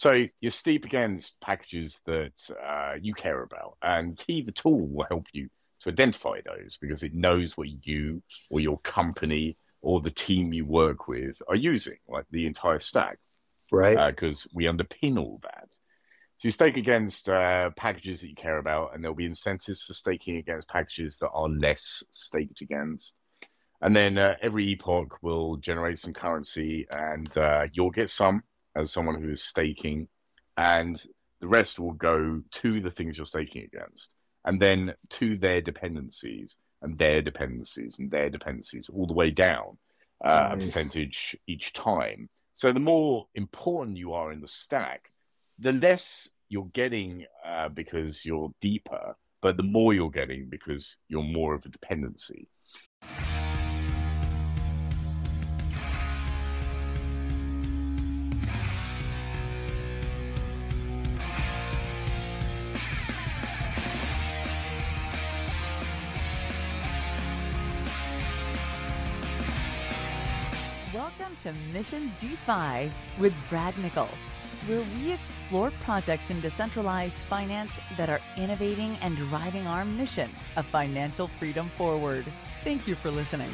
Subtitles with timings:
[0.00, 5.04] So you're steep against packages that uh, you care about, and Tea the tool will
[5.10, 10.10] help you to identify those because it knows what you or your company or the
[10.10, 13.18] team you work with are using, like the entire stack.
[13.70, 14.06] Right.
[14.06, 15.68] Because uh, we underpin all that.
[16.38, 19.92] So you stake against uh, packages that you care about, and there'll be incentives for
[19.92, 23.16] staking against packages that are less staked against.
[23.82, 28.44] And then uh, every epoch will generate some currency, and uh, you'll get some
[28.76, 30.08] as someone who is staking,
[30.56, 31.02] and
[31.40, 34.14] the rest will go to the things you're staking against,
[34.44, 39.78] and then to their dependencies, and their dependencies, and their dependencies, all the way down
[40.24, 40.54] uh, nice.
[40.54, 42.28] a percentage each time.
[42.52, 45.10] So the more important you are in the stack,
[45.58, 51.22] the less you're getting uh, because you're deeper, but the more you're getting because you're
[51.22, 52.48] more of a dependency.
[71.42, 74.08] To Mission DeFi with Brad Nickel,
[74.66, 80.66] where we explore projects in decentralized finance that are innovating and driving our mission of
[80.66, 82.26] financial freedom forward.
[82.62, 83.50] Thank you for listening.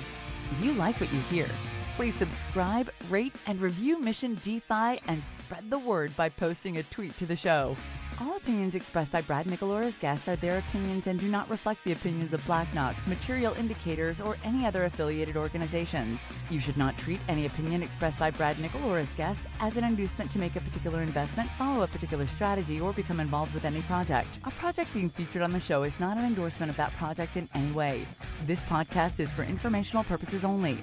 [0.51, 1.49] If you like what you hear,
[1.97, 7.17] please subscribe, rate, and review Mission DeFi and spread the word by posting a tweet
[7.19, 7.77] to the show.
[8.19, 11.93] All opinions expressed by Brad Nickel guests are their opinions and do not reflect the
[11.93, 16.21] opinions of Black Knox, Material Indicators, or any other affiliated organizations.
[16.49, 18.81] You should not treat any opinion expressed by Brad Nickel
[19.19, 23.21] guests as an inducement to make a particular investment, follow a particular strategy, or become
[23.21, 24.29] involved with any project.
[24.45, 27.47] A project being featured on the show is not an endorsement of that project in
[27.55, 28.07] any way.
[28.47, 30.79] This podcast is for informational purposes only.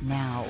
[0.00, 0.46] Now,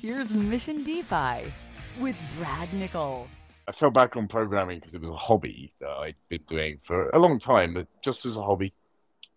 [0.00, 1.50] here's Mission DeFi
[1.98, 3.26] with Brad Nickel.
[3.68, 7.10] I fell back on programming because it was a hobby that I'd been doing for
[7.10, 8.72] a long time, but just as a hobby.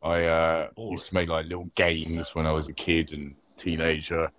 [0.02, 4.32] I uh, used to make like little games when I was a kid and teenager,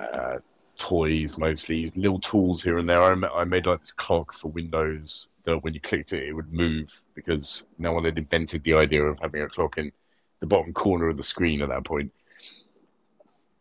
[0.00, 0.36] uh,
[0.78, 3.02] toys mostly, little tools here and there.
[3.02, 6.52] I, I made like this clock for Windows that when you clicked it, it would
[6.52, 9.92] move because no one had invented the idea of having a clock in
[10.40, 12.10] the bottom corner of the screen at that point.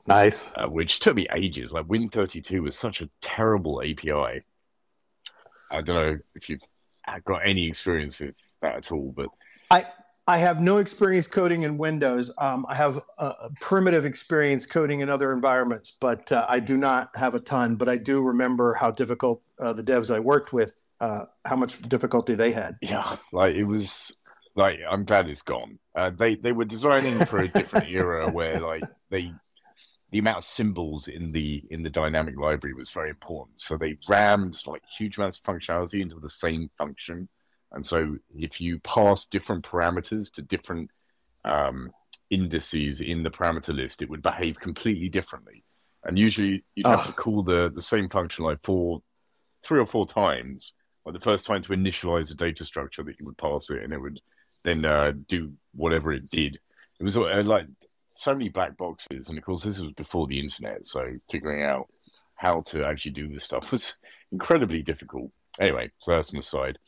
[0.07, 0.53] Nice.
[0.56, 1.73] Uh, which took me ages.
[1.73, 4.44] Like Win32 was such a terrible API
[5.73, 6.61] I don't know if you've
[7.25, 9.29] got any experience with that at all, but
[9.72, 9.85] I
[10.28, 12.31] I have no experience coding in Windows.
[12.38, 17.09] Um, I have a primitive experience coding in other environments, but uh, I do not
[17.16, 17.75] have a ton.
[17.75, 21.81] But I do remember how difficult uh, the devs I worked with, uh, how much
[21.81, 22.78] difficulty they had.
[22.81, 24.16] Yeah, like it was.
[24.56, 25.79] Like I'm glad it's gone.
[25.95, 29.33] Uh, they they were designing for a different era where like they
[30.13, 33.59] the amount of symbols in the in the dynamic library was very important.
[33.59, 37.28] So they rammed like huge amounts of functionality into the same function.
[37.72, 40.91] And so if you pass different parameters to different
[41.44, 41.91] um,
[42.29, 45.63] indices in the parameter list, it would behave completely differently.
[46.03, 47.07] And usually you'd have oh.
[47.07, 49.01] to call the, the same function like four,
[49.63, 50.74] three or four times.
[51.07, 53.91] Like the first time to initialize a data structure that you would pass it, and
[53.91, 54.22] it would
[54.63, 56.59] then uh, do whatever it did.
[57.00, 57.66] It was uh, like
[58.13, 61.88] so many black boxes, and of course, this was before the internet, so figuring out
[62.35, 63.96] how to actually do this stuff was
[64.31, 65.31] incredibly difficult.
[65.59, 66.79] Anyway, so that's an aside.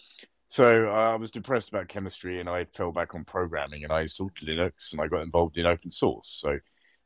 [0.48, 4.02] So uh, I was depressed about chemistry, and I fell back on programming, and I
[4.02, 6.30] installed Linux, and I got involved in open source.
[6.30, 6.60] So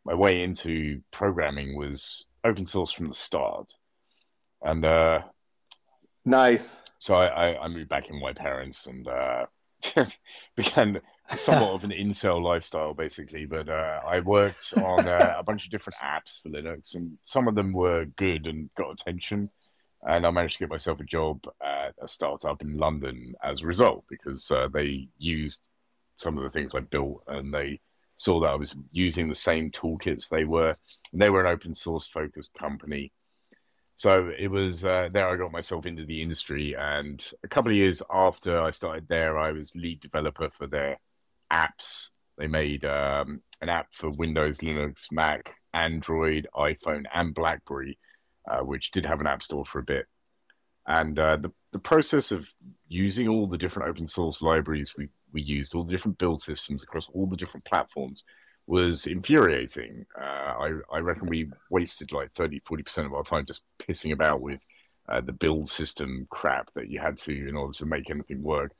[0.05, 3.73] my way into programming was open source from the start,
[4.61, 5.21] and uh,
[6.25, 6.81] nice.
[6.99, 9.45] So I, I, I, moved back in with my parents and uh,
[10.55, 10.99] began
[11.35, 13.45] somewhat of an incel lifestyle, basically.
[13.45, 17.47] But uh, I worked on uh, a bunch of different apps for Linux, and some
[17.47, 19.49] of them were good and got attention.
[20.03, 23.67] And I managed to get myself a job at a startup in London as a
[23.67, 25.59] result because uh, they used
[26.15, 27.79] some of the things I built and they
[28.15, 30.73] saw that I was using the same toolkits they were.
[31.11, 33.11] And they were an open source focused company.
[33.95, 36.75] So it was uh, there I got myself into the industry.
[36.77, 40.97] And a couple of years after I started there, I was lead developer for their
[41.51, 42.09] apps.
[42.37, 47.97] They made um, an app for Windows, Linux, Mac, Android, iPhone, and BlackBerry,
[48.49, 50.05] uh, which did have an app store for a bit.
[50.87, 52.49] And uh, the, the process of
[52.87, 56.83] using all the different open source libraries we, we used, all the different build systems
[56.83, 58.23] across all the different platforms,
[58.65, 60.05] was infuriating.
[60.19, 64.41] Uh, I, I reckon we wasted like 30, 40% of our time just pissing about
[64.41, 64.63] with
[65.09, 68.71] uh, the build system crap that you had to in order to make anything work.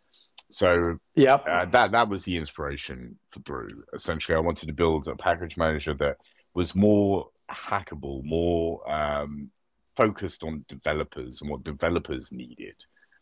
[0.50, 3.68] So yeah, uh, that that was the inspiration for Brew.
[3.94, 6.18] Essentially, I wanted to build a package manager that
[6.56, 9.51] was more hackable, more um,
[9.96, 12.75] focused on developers and what developers needed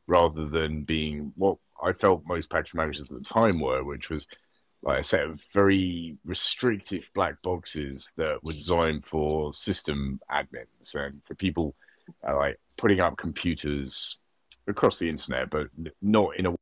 [0.07, 4.25] rather than being what I felt most package managers at the time were, which was
[4.81, 11.21] like a set of very restrictive black boxes that were designed for system admins and
[11.25, 11.75] for people
[12.27, 14.17] uh, like putting up computers
[14.67, 15.67] across the internet, but
[16.01, 16.55] not in a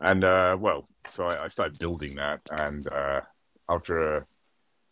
[0.00, 3.20] and uh, well, so I, I, started building that, and uh,
[3.68, 4.26] after a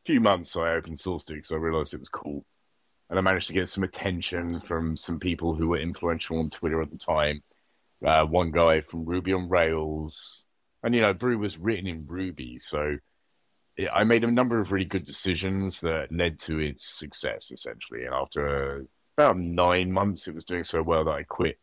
[0.05, 2.45] few months, I open sourced it because I realized it was cool,
[3.11, 6.81] and I managed to get some attention from some people who were influential on Twitter
[6.81, 7.43] at the time.
[8.05, 10.47] Uh, one guy from Ruby on Rails,
[10.83, 12.99] and you know, Brew was written in Ruby, so
[13.77, 18.05] it, I made a number of really good decisions that led to its success, essentially.
[18.05, 18.87] And after
[19.17, 21.59] about nine months, it was doing so well that I quit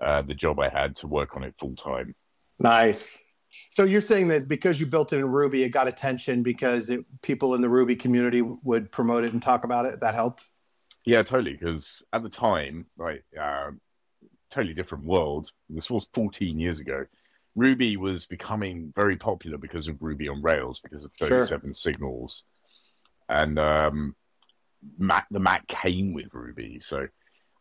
[0.00, 2.14] uh, the job I had to work on it full time.
[2.58, 3.22] Nice.
[3.70, 7.04] So you're saying that because you built it in Ruby, it got attention because it,
[7.22, 10.00] people in the Ruby community would promote it and talk about it.
[10.00, 10.44] That helped.
[11.04, 11.52] Yeah, totally.
[11.52, 13.70] Because at the time, right, uh,
[14.50, 15.50] totally different world.
[15.68, 17.04] This was 14 years ago.
[17.54, 21.74] Ruby was becoming very popular because of Ruby on Rails, because of 37 sure.
[21.74, 22.44] signals,
[23.28, 24.14] and um,
[24.96, 26.78] Mac, the Mac came with Ruby.
[26.78, 27.08] So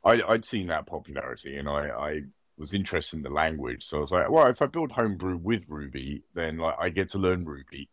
[0.04, 2.22] I, would seen that popularity, and I, I
[2.58, 3.84] was interested in the language.
[3.84, 7.10] So I was like, well, if I build Homebrew with Ruby, then like I get
[7.10, 7.90] to learn Ruby,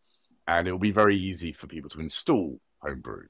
[0.46, 3.26] and it'll be very easy for people to install Homebrew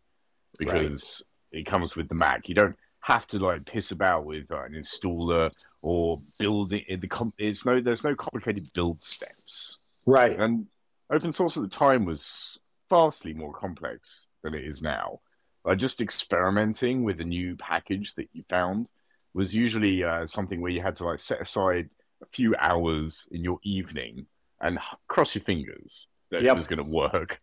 [0.58, 1.22] because
[1.52, 1.60] right.
[1.60, 2.48] it comes with the Mac.
[2.48, 5.50] You don't have to like piss about with uh, an installer
[5.82, 7.00] or building it.
[7.00, 9.78] The com- it's no, there's no complicated build steps.
[10.06, 10.38] Right.
[10.38, 10.66] And
[11.10, 12.58] open source at the time was
[12.88, 15.20] vastly more complex than it is now.
[15.64, 18.88] Like just experimenting with a new package that you found
[19.34, 21.90] was usually uh, something where you had to like set aside
[22.22, 24.26] a few hours in your evening
[24.60, 24.78] and
[25.08, 26.54] cross your fingers that yep.
[26.54, 27.40] it was going to work.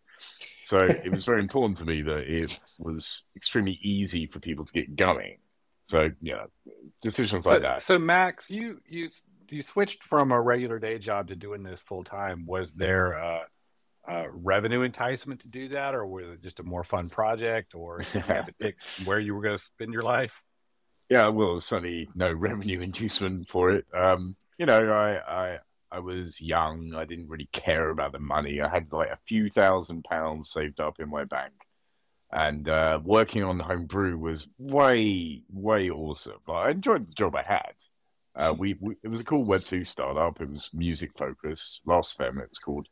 [0.62, 4.72] So it was very important to me that it was extremely easy for people to
[4.72, 5.38] get going.
[5.82, 6.44] So yeah,
[7.00, 7.82] decisions so, like that.
[7.82, 9.10] So Max, you you
[9.50, 12.46] you switched from a regular day job to doing this full time.
[12.46, 13.40] Was there a,
[14.08, 17.98] a, revenue enticement to do that, or was it just a more fun project, or
[17.98, 20.40] did you have to pick where you were going to spend your life?
[21.12, 23.84] Yeah, well, certainly no revenue inducement for it.
[23.94, 25.18] Um, you know, I,
[25.52, 25.58] I
[25.90, 26.94] I was young.
[26.94, 28.62] I didn't really care about the money.
[28.62, 31.52] I had like a few thousand pounds saved up in my bank,
[32.30, 36.38] and uh, working on homebrew was way way awesome.
[36.48, 37.74] Like, I enjoyed the job I had.
[38.34, 40.40] Uh, we, we, it was a cool Web two startup.
[40.40, 41.82] It was music focused.
[41.84, 42.88] Last.fm it was called,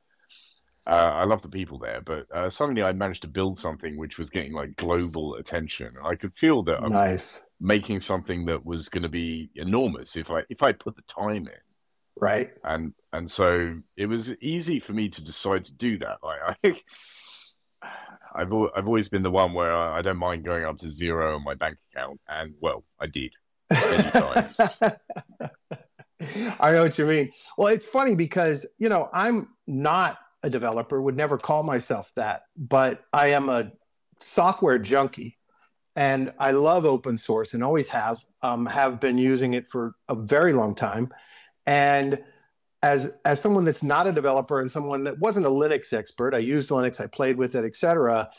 [0.87, 4.19] uh, I love the people there, but uh, suddenly I managed to build something which
[4.19, 5.95] was getting like global attention.
[6.03, 7.47] I could feel that I'm nice.
[7.61, 11.47] making something that was going to be enormous if I if I put the time
[11.47, 11.61] in.
[12.17, 12.51] Right.
[12.65, 16.19] And and so it was easy for me to decide to do that.
[16.23, 16.81] Like I
[18.35, 21.45] I've I've always been the one where I don't mind going up to zero on
[21.45, 23.33] my bank account, and well, I did.
[26.61, 27.33] I know what you mean.
[27.57, 32.43] Well, it's funny because you know I'm not a developer, would never call myself that,
[32.57, 33.73] but I am a
[34.21, 35.39] software junkie
[35.97, 40.15] and I love open source and always have, um, have been using it for a
[40.15, 41.13] very long time.
[41.67, 42.23] And
[42.83, 46.39] as, as someone that's not a developer and someone that wasn't a Linux expert, I
[46.39, 48.31] used Linux, I played with it, etc.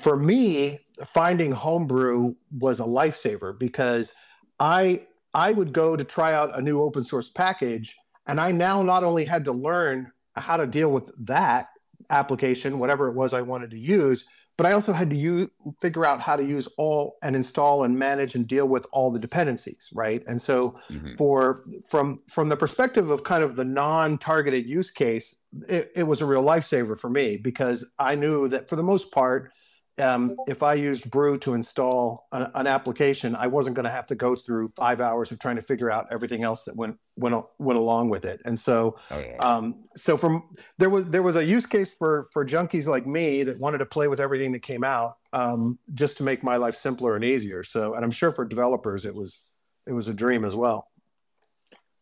[0.00, 0.80] For me,
[1.14, 4.14] finding homebrew was a lifesaver because
[4.58, 7.94] I I would go to try out a new open source package,
[8.26, 11.68] and I now not only had to learn how to deal with that
[12.10, 14.26] application, whatever it was I wanted to use.
[14.56, 15.50] But I also had to use,
[15.82, 19.18] figure out how to use all and install and manage and deal with all the
[19.18, 20.22] dependencies, right?
[20.26, 21.16] And so, mm-hmm.
[21.16, 26.22] for from from the perspective of kind of the non-targeted use case, it, it was
[26.22, 29.52] a real lifesaver for me because I knew that for the most part,
[29.98, 34.06] um, if I used Brew to install a, an application, I wasn't going to have
[34.06, 37.44] to go through five hours of trying to figure out everything else that went went
[37.58, 38.40] went along with it.
[38.44, 39.36] And so, oh, yeah.
[39.38, 43.42] um, so from there was there was a use case for for junkies like me
[43.44, 46.74] that wanted to play with everything that came out, um, just to make my life
[46.74, 47.64] simpler and easier.
[47.64, 49.44] So, and I'm sure for developers, it was
[49.86, 50.88] it was a dream as well.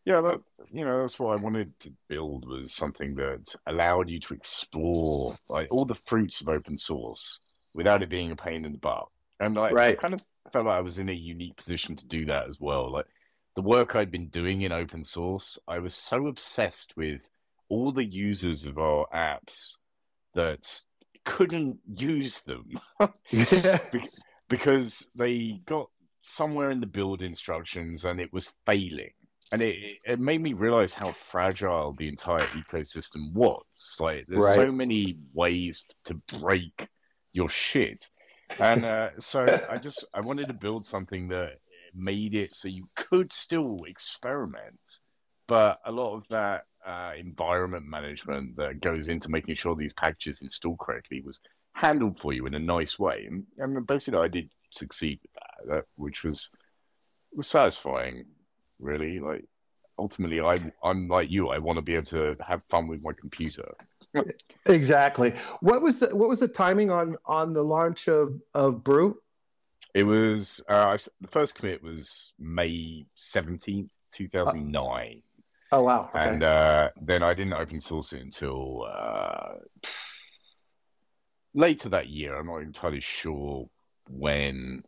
[0.03, 4.19] Yeah, that, you know, that's what I wanted to build was something that allowed you
[4.19, 7.39] to explore like all the fruits of open source
[7.75, 9.07] without it being a pain in the butt.
[9.39, 9.91] And I, right.
[9.91, 12.59] I kind of felt like I was in a unique position to do that as
[12.59, 12.91] well.
[12.91, 13.05] Like
[13.55, 17.29] the work I'd been doing in open source, I was so obsessed with
[17.69, 19.77] all the users of our apps
[20.35, 20.83] that
[21.25, 22.79] couldn't use them
[24.49, 25.89] because they got
[26.21, 29.11] somewhere in the build instructions and it was failing.
[29.51, 33.63] And it, it made me realize how fragile the entire ecosystem was.
[33.99, 34.55] Like, there's right.
[34.55, 36.87] so many ways to break
[37.35, 38.09] your shit.
[38.59, 41.59] and uh, so I just I wanted to build something that
[41.93, 44.79] made it so you could still experiment,
[45.47, 50.41] but a lot of that uh, environment management that goes into making sure these packages
[50.41, 51.39] install correctly was
[51.73, 53.27] handled for you in a nice way.
[53.27, 56.49] And, and basically, I did succeed with that, that, which was
[57.33, 58.25] was satisfying.
[58.79, 59.45] Really, like
[59.97, 61.49] ultimately, I I'm like you.
[61.49, 63.73] I want to be able to have fun with my computer.
[64.65, 65.33] Exactly.
[65.61, 69.17] What was the, what was the timing on on the launch of of Brew?
[69.93, 75.21] It was uh, the first commit was May seventeenth, two thousand nine.
[75.71, 76.01] Oh wow!
[76.01, 76.19] Okay.
[76.19, 79.53] And uh, then I didn't open source it until uh,
[81.53, 82.37] later that year.
[82.37, 83.69] I'm not entirely sure
[84.09, 84.83] when.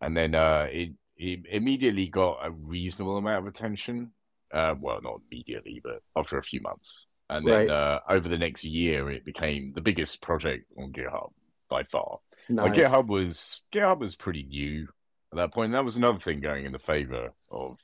[0.00, 4.10] And then uh, it, it immediately got a reasonable amount of attention.
[4.52, 7.06] Uh, well, not immediately, but after a few months.
[7.34, 7.70] And then right.
[7.70, 11.32] uh, over the next year, it became the biggest project on GitHub
[11.68, 12.18] by far.
[12.48, 12.66] Nice.
[12.66, 14.86] Like GitHub was GitHub was pretty new
[15.32, 15.66] at that point.
[15.66, 17.76] And that was another thing going in the favor of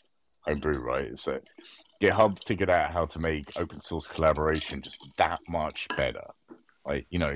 [0.47, 1.19] Homebrew, right?
[1.19, 1.41] So
[2.01, 6.27] GitHub figured out how to make open source collaboration just that much better.
[6.87, 7.35] Like you know,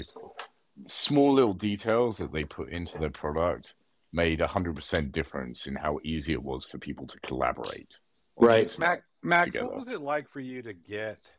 [0.87, 3.75] small little details that they put into their product
[4.12, 7.99] made a hundred percent difference in how easy it was for people to collaborate.
[8.37, 9.47] Right, Mac, Max.
[9.47, 9.66] Together.
[9.66, 11.33] What was it like for you to get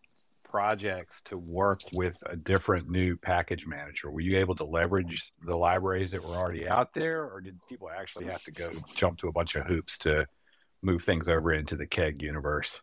[0.50, 4.10] projects to work with a different new package manager?
[4.10, 7.90] Were you able to leverage the libraries that were already out there, or did people
[7.90, 10.28] actually have to go jump to a bunch of hoops to
[10.82, 12.82] move things over into the keg universe?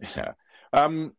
[0.16, 0.32] Yeah.
[0.72, 1.14] Um,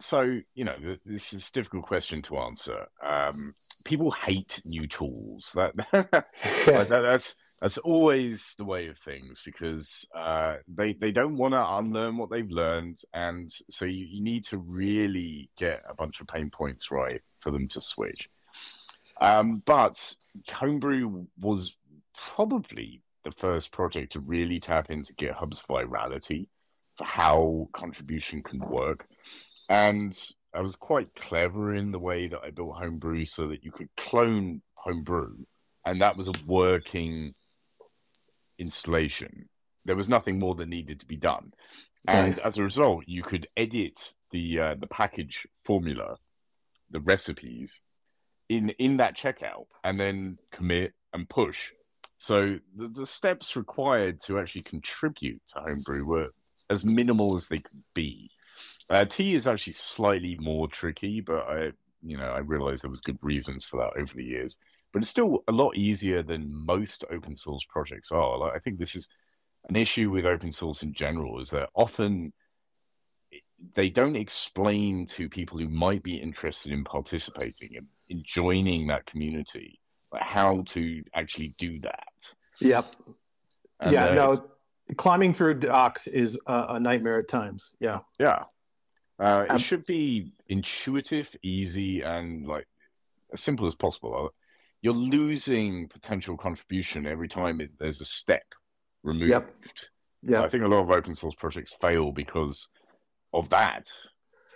[0.00, 5.52] so you know this is a difficult question to answer um, people hate new tools
[5.54, 11.54] that, that, that's that's always the way of things because uh, they they don't want
[11.54, 16.20] to unlearn what they've learned and so you, you, need to really get a bunch
[16.20, 18.28] of pain points right for them to switch.
[19.20, 20.14] Um, but
[20.48, 21.74] homebrew was
[22.16, 26.46] probably the first project to really tap into github's virality
[26.96, 29.06] for how contribution can work.
[29.68, 30.18] And
[30.54, 33.88] I was quite clever in the way that I built Homebrew so that you could
[33.96, 35.44] clone Homebrew,
[35.84, 37.34] and that was a working
[38.58, 39.48] installation.
[39.84, 41.52] There was nothing more that needed to be done,
[42.06, 42.44] and nice.
[42.44, 46.16] as a result, you could edit the uh, the package formula,
[46.90, 47.80] the recipes,
[48.48, 51.72] in in that checkout, and then commit and push.
[52.18, 56.28] So the, the steps required to actually contribute to Homebrew were
[56.68, 58.30] as minimal as they could be
[58.90, 61.72] uh, Tea is actually slightly more tricky, but I,
[62.02, 64.58] you know, I realized there was good reasons for that over the years.
[64.92, 68.38] But it's still a lot easier than most open source projects are.
[68.38, 69.08] Like, I think this is
[69.68, 72.32] an issue with open source in general is that often
[73.74, 79.04] they don't explain to people who might be interested in participating in, in joining that
[79.04, 79.78] community
[80.12, 82.08] like how to actually do that.
[82.60, 82.96] Yep.
[83.80, 84.14] And yeah.
[84.14, 84.44] No,
[84.96, 87.74] climbing through docs is a, a nightmare at times.
[87.80, 88.00] Yeah.
[88.18, 88.44] Yeah.
[89.20, 92.66] Uh, um, it should be intuitive, easy, and like
[93.32, 94.30] as simple as possible.
[94.82, 98.44] You're losing potential contribution every time it, there's a step
[99.02, 99.30] removed.
[99.30, 99.50] Yep.
[100.22, 100.42] Yeah.
[100.42, 102.68] I think a lot of open source projects fail because
[103.32, 103.90] of that,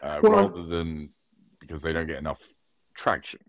[0.02, 1.10] uh, well, rather than
[1.60, 2.40] because they don't get enough
[2.96, 3.40] traction.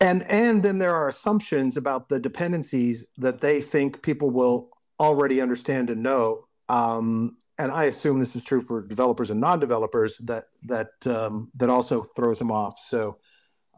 [0.00, 4.70] And and then there are assumptions about the dependencies that they think people will
[5.00, 6.44] already understand and know.
[6.68, 11.68] Um, and I assume this is true for developers and non-developers that that um, that
[11.68, 12.78] also throws them off.
[12.78, 13.18] So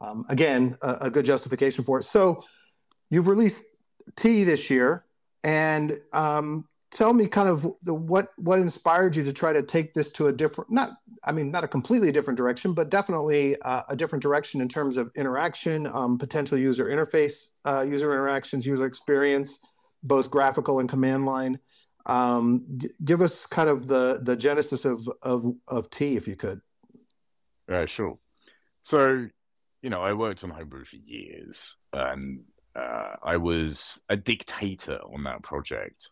[0.00, 2.04] um, again, a, a, good justification for it.
[2.04, 2.42] So
[3.11, 3.64] you've released
[4.16, 5.04] Tea this year,
[5.45, 9.95] and um, tell me kind of the, what what inspired you to try to take
[9.95, 10.90] this to a different not
[11.25, 14.97] I mean not a completely different direction, but definitely uh, a different direction in terms
[14.97, 19.61] of interaction, um, potential user interface, uh, user interactions, user experience,
[20.02, 21.59] both graphical and command line.
[22.07, 26.37] Um, g- give us kind of the the genesis of of of Tea, if you
[26.37, 26.61] could.
[27.69, 28.19] Yeah, sure.
[28.80, 29.28] So,
[29.83, 32.41] you know, I worked on Homebrew for years, and
[32.77, 36.11] uh, I was a dictator on that project.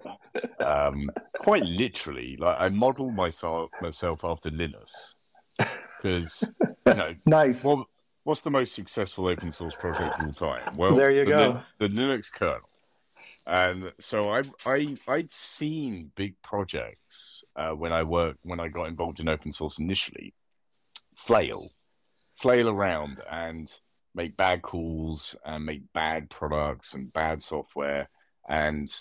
[0.60, 5.16] um, quite literally, like I modeled myself myself after Linus
[5.96, 6.48] because
[6.86, 7.64] you know, nice.
[7.64, 7.86] What,
[8.24, 10.62] what's the most successful open source project of all time?
[10.78, 11.62] Well, there you the, go.
[11.78, 12.68] The, Linux kernel.
[13.46, 18.84] And so I I I'd seen big projects uh, when I worked when I got
[18.84, 20.32] involved in open source initially,
[21.16, 21.66] flail,
[22.40, 23.72] flail around and
[24.14, 28.08] make bad calls and make bad products and bad software
[28.48, 28.92] and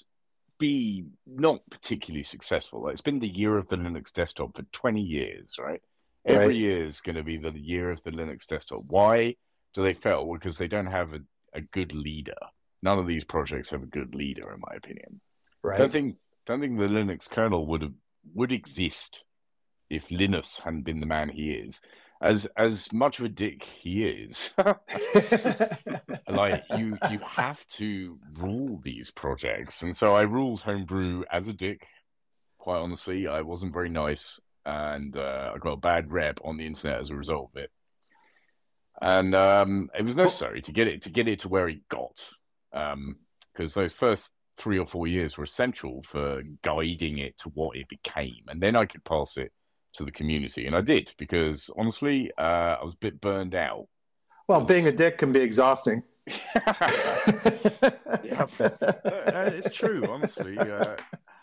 [0.59, 2.89] be not particularly successful.
[2.89, 5.81] It's been the year of the Linux desktop for 20 years, right?
[6.25, 8.81] Every year is going to be the year of the Linux desktop.
[8.87, 9.35] Why
[9.73, 10.31] do they fail?
[10.31, 11.21] Because they don't have a,
[11.53, 12.35] a good leader
[12.81, 15.21] none of these projects have a good leader, in my opinion.
[15.63, 15.77] Right.
[15.77, 16.15] Don't think
[16.45, 17.93] don't think the Linux kernel would have
[18.33, 19.23] would exist
[19.89, 21.81] if Linus hadn't been the man he is.
[22.21, 24.51] As as much of a dick he is,
[26.27, 31.53] like you you have to rule these projects, and so I ruled Homebrew as a
[31.53, 31.87] dick.
[32.57, 36.65] Quite honestly, I wasn't very nice, and uh, I got a bad rep on the
[36.65, 37.71] internet as a result of it.
[39.01, 42.27] And um, it was necessary to get it to get it to where it got,
[42.71, 47.77] because um, those first three or four years were essential for guiding it to what
[47.77, 49.53] it became, and then I could pass it
[49.93, 53.87] to the community, and I did because honestly, uh, I was a bit burned out.
[54.47, 56.03] Well, being a dick can be exhausting.
[56.27, 60.03] yeah, uh, it's true.
[60.09, 60.95] Honestly, uh,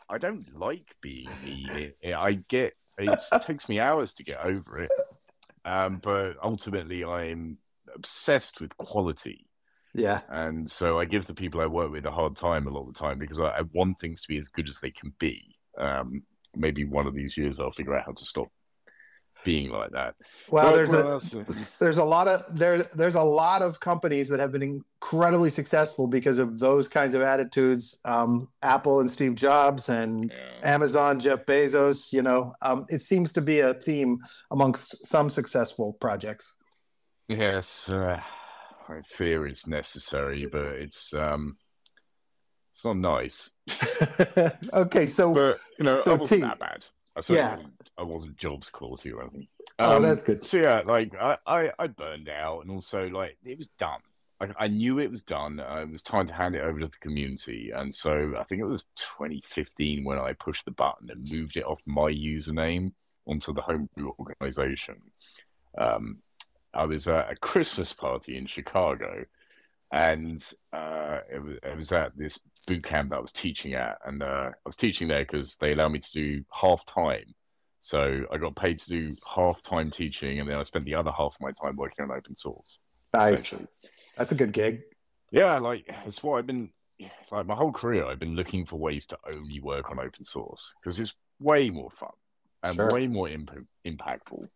[0.08, 1.92] I don't like being mean.
[2.00, 4.90] It, I get it takes me hours to get over it,
[5.64, 7.58] um, but ultimately, I'm
[7.94, 9.46] obsessed with quality.
[9.94, 12.86] Yeah, and so I give the people I work with a hard time a lot
[12.86, 15.12] of the time because I, I want things to be as good as they can
[15.18, 15.56] be.
[15.78, 16.22] Um,
[16.56, 18.48] maybe one of these years I'll figure out how to stop
[19.44, 20.14] being like that.
[20.50, 21.20] Well, there's a
[21.78, 26.06] there's a lot of there there's a lot of companies that have been incredibly successful
[26.06, 27.98] because of those kinds of attitudes.
[28.04, 30.74] Um, Apple and Steve Jobs and yeah.
[30.74, 32.12] Amazon, Jeff Bezos.
[32.12, 34.18] You know, um, it seems to be a theme
[34.50, 36.56] amongst some successful projects.
[37.28, 38.20] Yes, uh,
[38.88, 41.56] I fear it's necessary, but it's um,
[42.76, 43.52] it's not nice.
[44.74, 46.84] okay, so but you know, so I wasn't T, that bad.
[47.16, 47.56] I yeah,
[47.96, 49.48] I wasn't jobs quality or anything.
[49.78, 50.44] Um, oh, that's good.
[50.44, 54.00] So yeah, like I, I, I burned out, and also like it was done.
[54.42, 55.58] I, I knew it was done.
[55.58, 58.60] Uh, it was time to hand it over to the community, and so I think
[58.60, 62.92] it was 2015 when I pushed the button and moved it off my username
[63.26, 65.00] onto the homebrew organization.
[65.78, 66.18] Um,
[66.74, 69.24] I was at a Christmas party in Chicago,
[69.92, 73.98] and uh, it, was, it was at this boot camp that I was teaching at,
[74.04, 77.34] and uh, I was teaching there because they allowed me to do half time.
[77.80, 81.12] So I got paid to do half time teaching, and then I spent the other
[81.12, 82.78] half of my time working on open source.
[83.14, 83.66] Nice,
[84.16, 84.82] that's a good gig.
[85.30, 86.70] Yeah, like it's what I've been
[87.30, 88.06] like my whole career.
[88.06, 91.90] I've been looking for ways to only work on open source because it's way more
[91.90, 92.10] fun
[92.62, 92.90] and Sure.
[92.92, 94.48] way more imp- impactful.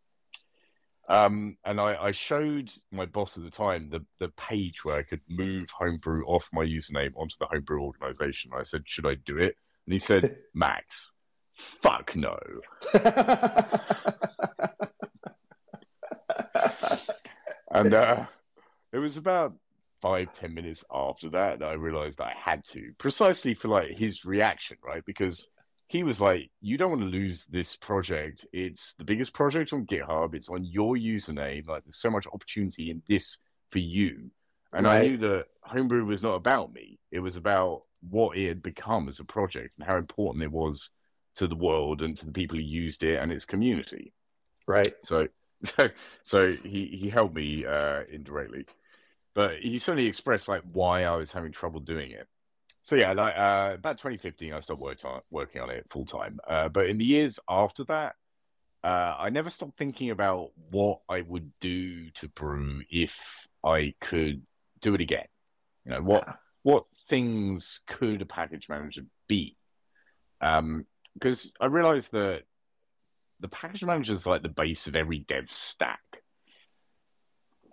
[1.09, 5.03] Um, and I, I showed my boss at the time the, the page where I
[5.03, 8.53] could move Homebrew off my username onto the Homebrew organization.
[8.55, 9.57] I said, Should I do it?
[9.87, 11.15] And he said, Max,
[11.55, 12.39] fuck no.
[17.71, 18.27] And uh,
[18.93, 19.55] it was about
[20.03, 23.97] five, ten minutes after that that I realized that I had to, precisely for like
[23.97, 25.05] his reaction, right?
[25.05, 25.49] Because
[25.91, 28.47] he was like, "You don't want to lose this project.
[28.53, 30.37] It's the biggest project on GitHub.
[30.37, 31.67] It's on your username.
[31.67, 33.39] Like, there's so much opportunity in this
[33.73, 34.31] for you."
[34.73, 37.01] And I knew that Homebrew was not about me.
[37.11, 40.91] It was about what it had become as a project and how important it was
[41.35, 44.13] to the world and to the people who used it and its community.
[44.69, 44.95] right.
[45.03, 45.27] So,
[45.65, 45.89] so,
[46.23, 48.65] so he he helped me uh, indirectly,
[49.35, 52.29] but he certainly expressed like why I was having trouble doing it.
[52.83, 56.41] So yeah, like uh, about 2015, I started working on working on it full time.
[56.49, 58.15] Uh, but in the years after that,
[58.83, 63.19] uh, I never stopped thinking about what I would do to Brew if
[63.65, 64.43] I could
[64.81, 65.27] do it again.
[65.85, 66.27] You know what
[66.63, 69.57] what things could a package manager be?
[70.41, 72.43] Um, because I realized that
[73.41, 76.10] the package manager is like the base of every dev stack.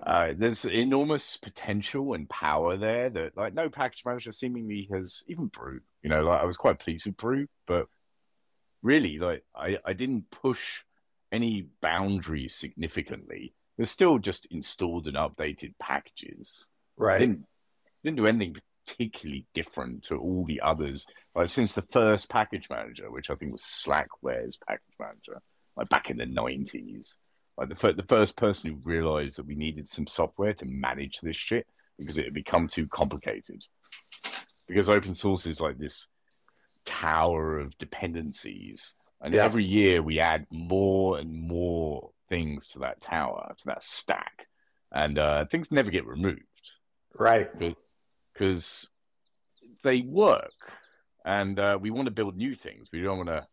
[0.05, 5.47] Uh, there's enormous potential and power there that like no package manager seemingly has even
[5.47, 5.79] brew.
[6.03, 7.87] You know, like I was quite pleased with brew, but
[8.83, 10.81] really like I, I didn't push
[11.31, 13.53] any boundaries significantly.
[13.75, 16.69] They're still just installed and updated packages.
[16.95, 17.19] Right.
[17.19, 17.45] didn't
[18.03, 18.55] didn't do anything
[18.85, 21.07] particularly different to all the others.
[21.35, 25.41] Like since the first package manager, which I think was Slackware's package manager,
[25.75, 27.17] like back in the nineties.
[27.57, 31.19] Like the fir- the first person who realized that we needed some software to manage
[31.21, 31.65] this shit
[31.97, 33.65] because it had become too complicated.
[34.67, 36.09] Because open source is like this
[36.85, 39.43] tower of dependencies, and Yeah.
[39.43, 44.47] every year we add more and more things to that tower, to that stack,
[44.91, 46.41] and uh, things never get removed
[47.17, 47.49] Right.
[48.33, 48.89] because
[49.83, 50.51] they work
[51.25, 52.89] and uh, we want to build new things.
[52.91, 53.47] We don't want to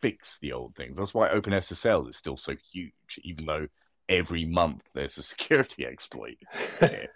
[0.00, 0.96] fix the old things.
[0.96, 3.68] That's why OpenSSL is still so huge, even though
[4.08, 6.38] every month there's a security exploit.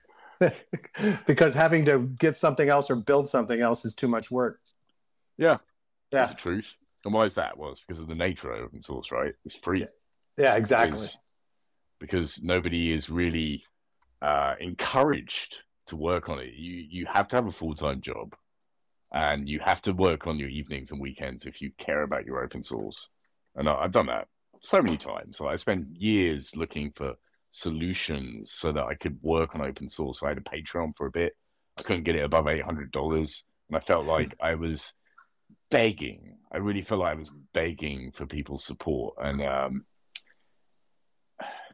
[1.26, 4.60] Because having to get something else or build something else is too much work.
[5.38, 5.58] Yeah.
[6.12, 6.18] Yeah.
[6.20, 6.76] That's the truth.
[7.04, 7.56] And why is that?
[7.56, 9.32] Well, it's because of the nature of open source, right?
[9.44, 9.86] It's free.
[10.36, 10.98] Yeah, exactly.
[10.98, 11.18] Because,
[12.00, 13.64] because nobody is really
[14.22, 18.34] uh, encouraged to work on it, you you have to have a full time job,
[19.14, 22.42] and you have to work on your evenings and weekends if you care about your
[22.42, 23.08] open source.
[23.54, 24.26] And I, I've done that
[24.60, 25.38] so many times.
[25.38, 27.14] So I spent years looking for
[27.48, 30.22] solutions so that I could work on open source.
[30.22, 31.36] I had a Patreon for a bit.
[31.78, 34.92] I couldn't get it above eight hundred dollars, and I felt like I was
[35.70, 36.38] begging.
[36.52, 39.84] I really felt like I was begging for people's support, and um,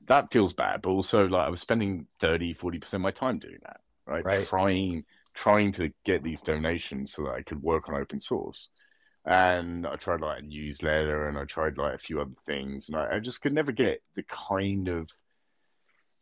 [0.06, 0.82] that feels bad.
[0.82, 4.24] But also, like I was spending 30 40 percent of my time doing that, right?
[4.24, 4.46] Right.
[4.46, 8.68] Trying trying to get these donations so that I could work on open source.
[9.24, 12.96] And I tried like a newsletter, and I tried like a few other things, and
[12.96, 15.10] I, I just could never get the kind of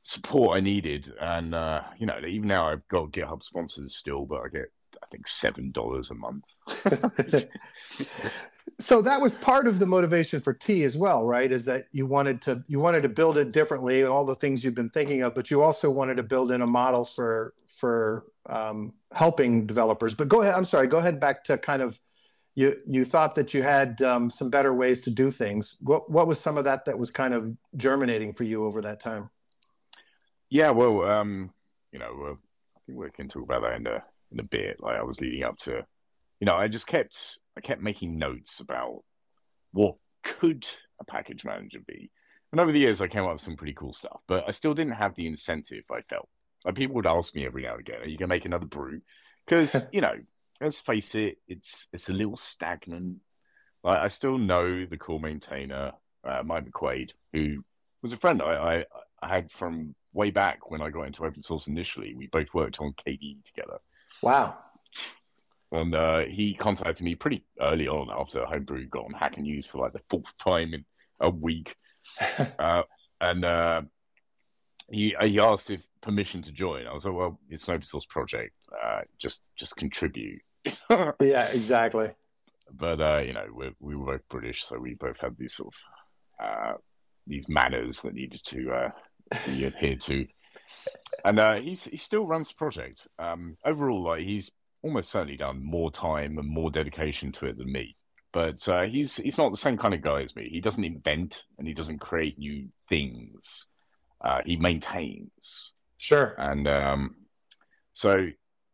[0.03, 1.13] support I needed.
[1.21, 5.07] And uh, you know, even now I've got GitHub sponsors still, but I get I
[5.11, 6.45] think seven dollars a month.
[8.79, 11.51] so that was part of the motivation for Tea as well, right?
[11.51, 14.75] Is that you wanted to you wanted to build it differently, all the things you've
[14.75, 18.95] been thinking of, but you also wanted to build in a model for for um,
[19.13, 20.15] helping developers.
[20.15, 20.55] But go ahead.
[20.55, 20.87] I'm sorry.
[20.87, 22.01] Go ahead back to kind of
[22.55, 25.77] you you thought that you had um, some better ways to do things.
[25.81, 29.01] What what was some of that that was kind of germinating for you over that
[29.01, 29.31] time?
[30.51, 31.53] Yeah, well, um,
[31.93, 32.37] you know,
[32.77, 34.81] I think we can talk about that in a in a bit.
[34.81, 35.87] Like I was leading up to,
[36.41, 39.05] you know, I just kept I kept making notes about
[39.73, 40.67] what could
[41.01, 42.11] a package manager be.
[42.51, 44.75] And over the years, I came up with some pretty cool stuff, but I still
[44.75, 45.85] didn't have the incentive.
[45.93, 46.29] I felt
[46.69, 49.01] like people would ask me every now and again, "Are you gonna make another brew?"
[49.47, 50.15] Because you know,
[50.61, 53.17] let's face it, it's it's a little stagnant.
[53.83, 55.93] Like I still know the core maintainer,
[56.25, 57.65] uh, Mike McQuaid, who
[58.03, 58.85] was a friend I, I
[59.23, 62.15] I had from way back when I got into open source initially.
[62.15, 63.79] We both worked on KDE together.
[64.23, 64.59] Wow.
[65.73, 69.79] And uh, he contacted me pretty early on after Homebrew got on Hacker News for
[69.79, 70.85] like the fourth time in
[71.21, 71.77] a week.
[72.59, 72.83] uh,
[73.21, 73.83] and uh,
[74.91, 76.87] he he asked if permission to join.
[76.87, 78.55] I was like, well, it's an open source project.
[78.73, 80.41] Uh, just just contribute.
[80.91, 82.11] yeah, exactly.
[82.73, 85.75] But uh, you know, we we were both British, so we both had these sort
[85.75, 86.73] of uh,
[87.27, 88.91] these manners that needed to uh,
[89.47, 90.27] be adhered to.
[91.25, 93.09] And uh, he's he still runs the project.
[93.19, 94.51] Um, overall, like he's
[94.83, 97.97] almost certainly done more time and more dedication to it than me.
[98.33, 100.49] But uh, he's he's not the same kind of guy as me.
[100.51, 103.69] He doesn't invent and he doesn't create new things.
[104.21, 105.73] Uh, he maintains.
[105.97, 106.35] Sure.
[106.39, 107.17] And um,
[107.93, 108.27] so,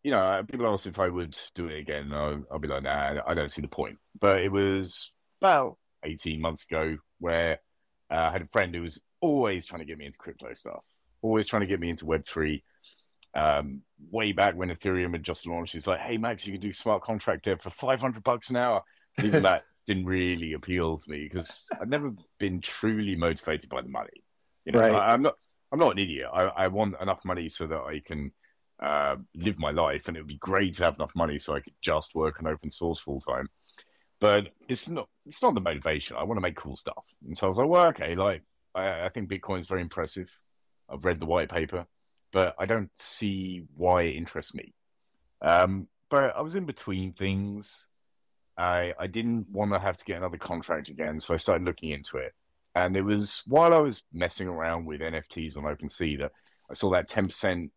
[0.02, 2.12] you know, uh, people ask if I would do it again.
[2.12, 3.98] I'll, I'll be like, nah, I don't see the point.
[4.20, 7.60] But it was about 18 months ago where
[8.10, 10.82] uh, I had a friend who was always trying to get me into crypto stuff,
[11.22, 12.62] always trying to get me into Web3.
[13.34, 13.80] Um,
[14.10, 17.02] way back when Ethereum had just launched, he's like, "Hey Max, you can do smart
[17.02, 18.82] contract dev for 500 bucks an hour."
[19.22, 23.88] Even that didn't really appeal to me because I've never been truly motivated by the
[23.88, 24.22] money.
[24.64, 24.92] You know, Right.
[24.92, 25.34] I, I'm not.
[25.72, 26.28] I'm not an idiot.
[26.32, 28.32] I, I want enough money so that I can
[28.80, 31.60] uh, live my life, and it would be great to have enough money so I
[31.60, 33.48] could just work on open source full time.
[34.20, 35.08] But it's not.
[35.26, 36.16] It's not the motivation.
[36.16, 38.14] I want to make cool stuff, and so I was like, well, okay.
[38.14, 38.42] Like,
[38.74, 40.30] I, I think Bitcoin is very impressive.
[40.88, 41.86] I've read the white paper,
[42.32, 44.74] but I don't see why it interests me.
[45.42, 47.86] Um, but I was in between things.
[48.56, 51.90] I I didn't want to have to get another contract again, so I started looking
[51.90, 52.32] into it.
[52.74, 56.32] And it was while I was messing around with NFTs on OpenSea that
[56.70, 57.70] I saw that ten percent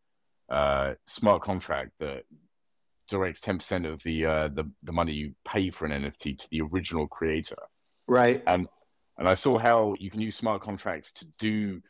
[0.49, 2.23] uh, smart contract that
[3.10, 6.47] directs ten percent of the uh, the the money you pay for an NFT to
[6.49, 7.57] the original creator
[8.07, 8.41] Right.
[8.47, 8.67] and
[9.17, 11.81] and I saw how you can use smart contracts to do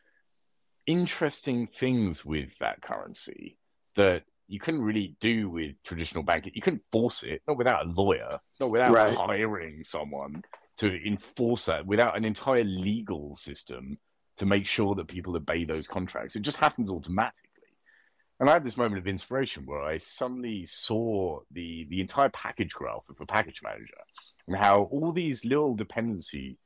[0.86, 3.58] interesting things with that currency
[3.96, 6.54] that you couldn't really do with traditional banking.
[6.56, 9.14] You couldn't force it, not without a lawyer, not without Right.
[9.14, 10.42] hiring someone
[10.78, 13.98] to enforce that, without an entire legal system
[14.38, 16.36] to make sure that people obey those contracts.
[16.36, 17.50] It just happens automatically.
[18.40, 22.74] And I had this moment of inspiration where I suddenly saw the the entire package
[22.74, 23.98] graph of a package manager
[24.48, 26.58] and how all these little dependency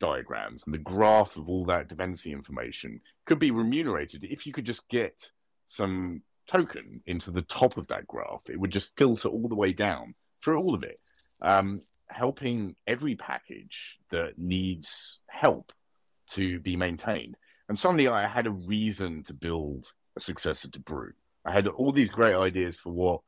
[0.00, 4.64] diagrams and the graph of all that dependency information could be remunerated if you could
[4.64, 5.30] just get
[5.66, 8.40] some token into the top of that graph.
[8.48, 11.00] It would just filter all the way down through all of it,
[11.40, 15.72] um, helping every package that needs help
[16.30, 17.36] to be maintained.
[17.68, 21.12] And suddenly I had a reason to build a successor to Brew.
[21.44, 23.20] I had all these great ideas for what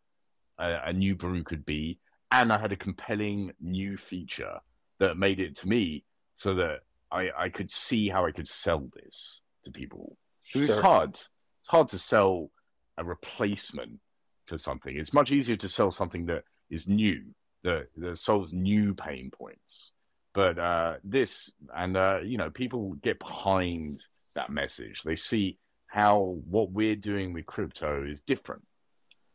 [0.59, 1.99] a, a new Brew could be,
[2.31, 4.61] and I had a compelling new feature
[4.99, 8.89] that made it to me so that I, I could see how I could sell
[8.95, 10.17] this to people.
[10.45, 11.11] Because it's hard.
[11.11, 12.51] It's hard to sell
[12.99, 14.01] a replacement
[14.47, 14.97] for something.
[14.97, 17.23] It's much easier to sell something that is new,
[17.65, 19.93] that, that solves new pain points.
[20.33, 24.01] But uh, this, and uh, you know, people get behind
[24.35, 25.03] that message.
[25.03, 28.63] They see how what we're doing with crypto is different.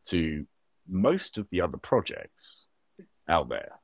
[0.06, 0.46] to
[0.88, 2.66] most of the other projects
[3.28, 3.80] out there.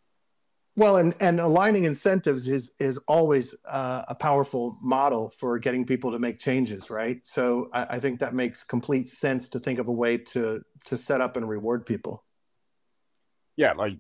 [0.77, 6.13] Well, and, and aligning incentives is is always uh, a powerful model for getting people
[6.13, 7.25] to make changes, right?
[7.25, 10.97] So I, I, think that makes complete sense to think of a way to to
[10.99, 12.25] set up and reward people.
[13.57, 13.97] Yeah, like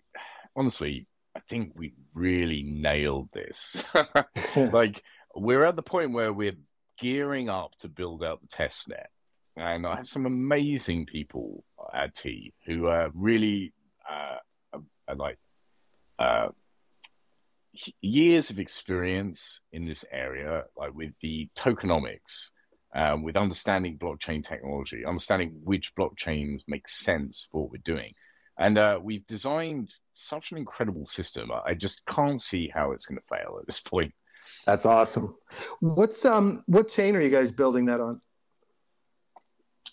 [0.56, 3.82] honestly, I think we really nailed this.
[4.56, 5.02] like
[5.34, 6.56] we're at the point where we're
[6.98, 9.10] gearing up to build out the test net,
[9.56, 13.72] and I have some amazing people at Tea who are really
[14.10, 15.38] uh, are, like.
[16.18, 16.48] Uh,
[18.00, 22.52] years of experience in this area, like with the tokenomics,
[22.94, 28.14] um, with understanding blockchain technology, understanding which blockchains make sense for what we're doing.
[28.58, 31.50] And uh, we've designed such an incredible system.
[31.64, 34.12] I just can't see how it's going to fail at this point.
[34.64, 35.36] That's awesome.
[35.80, 38.20] What's um what chain are you guys building that on?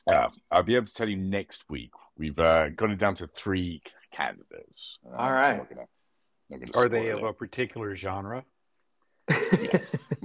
[0.06, 1.92] Uh, I'll be able to tell you next week.
[2.18, 5.00] We've uh, got it down to three candidates.
[5.18, 5.62] All right.
[6.76, 8.44] Are they of a particular genre?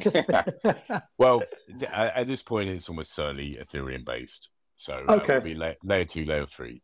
[1.18, 1.42] well,
[1.92, 4.50] at this point, it's almost certainly Ethereum based.
[4.76, 6.82] So uh, okay, uh, be la- layer two, layer three.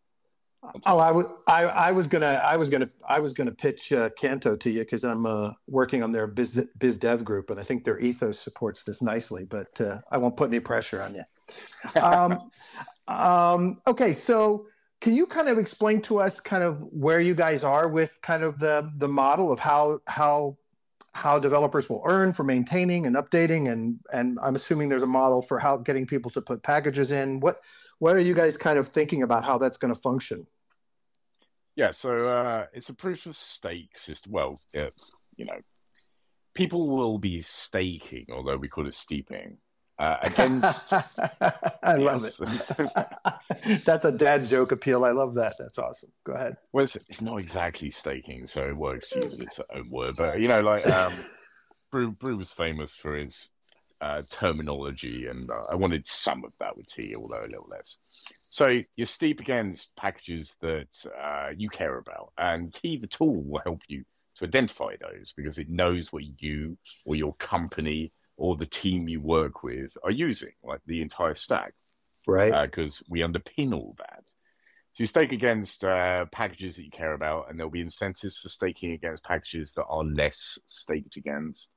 [0.87, 4.11] Oh, I was I, I was gonna I was gonna I was gonna pitch uh,
[4.11, 7.63] Canto to you because I'm uh, working on their biz biz dev group and I
[7.63, 12.03] think their ethos supports this nicely, but uh, I won't put any pressure on you.
[12.03, 12.51] Um,
[13.09, 14.67] um, okay, so
[15.01, 18.43] can you kind of explain to us kind of where you guys are with kind
[18.43, 20.57] of the the model of how how
[21.13, 25.43] how developers will earn for maintaining and updating and and I'm assuming there's a model
[25.43, 27.41] for how getting people to put packages in.
[27.41, 27.57] What
[27.99, 30.47] what are you guys kind of thinking about how that's going to function?
[31.77, 34.33] Yeah, so uh, it's a proof of stake system.
[34.33, 34.95] Well, it,
[35.37, 35.59] you know,
[36.55, 39.59] people will be staking, although we call it steeping,
[39.99, 40.93] uh, against.
[41.83, 43.83] I love it.
[43.85, 45.05] That's a dad joke appeal.
[45.05, 45.55] I love that.
[45.59, 46.11] That's awesome.
[46.25, 46.57] Go ahead.
[46.73, 50.15] Well, it's, it's not exactly staking, so it works to use its own word.
[50.17, 51.13] But you know, like um,
[51.91, 53.51] Brew, Brew was famous for his
[54.01, 57.99] uh, terminology, and uh, I wanted some of that with tea, although a little less.
[58.55, 63.61] So you're steep against packages that uh, you care about, and Tea, the tool, will
[63.65, 64.05] help you
[64.37, 69.21] to identify those because it knows what you or your company or the team you
[69.21, 71.75] work with are using, like the entire stack.
[72.29, 72.71] Right.
[72.71, 74.23] Because uh, we underpin all that.
[74.93, 78.51] So you stake against uh, packages that you care about, and there'll be incentives for
[78.51, 81.71] staking against packages that are less staked against.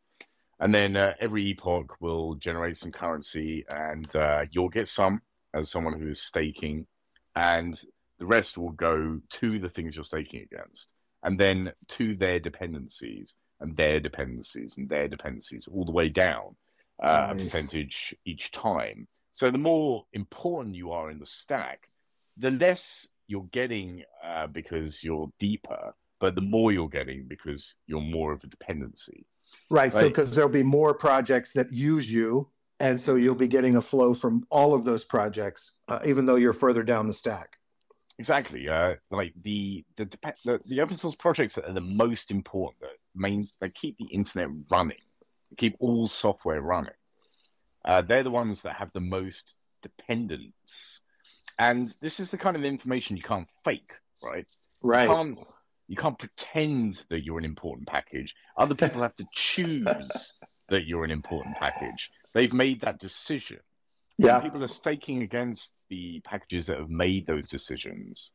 [0.60, 5.24] And then uh, every epoch will generate some currency, and uh, you'll get some
[5.58, 6.88] as someone who is staking,
[7.36, 7.80] and
[8.20, 10.94] the rest will go to the things you're staking against,
[11.24, 16.56] and then to their dependencies and their dependencies and their dependencies all the way down
[17.02, 17.32] uh, nice.
[17.32, 19.08] a percentage each time.
[19.32, 21.90] So the more important you are in the stack,
[22.38, 28.02] the less you're getting uh, because you're deeper, but the more you're getting because you're
[28.02, 29.26] more of a dependency.
[29.70, 29.84] Right.
[29.84, 29.94] right?
[29.94, 33.82] So because there'll be more projects that use you, and so you'll be getting a
[33.82, 37.58] flow from all of those projects, uh, even though you're further down the stack.
[38.20, 38.68] Exactly.
[38.68, 40.06] Uh, like the the,
[40.44, 44.06] the the open source projects that are the most important, that means they keep the
[44.06, 44.98] internet running,
[45.58, 46.94] keep all software running.
[47.86, 51.02] Uh, they're the ones that have the most dependence,
[51.60, 53.92] and this is the kind of information you can't fake,
[54.24, 54.52] right?
[54.84, 55.04] Right.
[55.04, 55.38] You can't,
[55.88, 58.36] you can't pretend that you're an important package.
[58.58, 60.34] Other people have to choose
[60.70, 62.10] that you're an important package.
[62.38, 63.60] They've made that decision.
[64.18, 64.40] Yeah.
[64.40, 68.32] People are staking against the packages that have made those decisions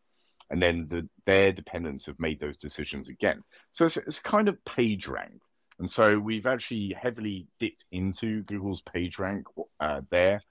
[0.50, 3.42] and then the, their dependents have made those decisions again.
[3.72, 5.40] So it's, it's kind of page rank.
[5.78, 9.44] And so we've actually heavily dipped into Google's PageRank
[9.80, 10.42] uh, there,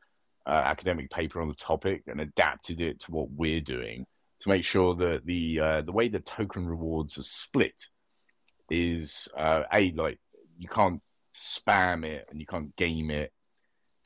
[0.46, 4.06] uh, academic paper on the topic, and adapted it to what we're doing
[4.40, 7.86] to make sure that the uh, the way the token rewards are split
[8.72, 10.20] is uh, a like
[10.58, 11.00] you can't
[11.32, 13.32] spam it and you can't game it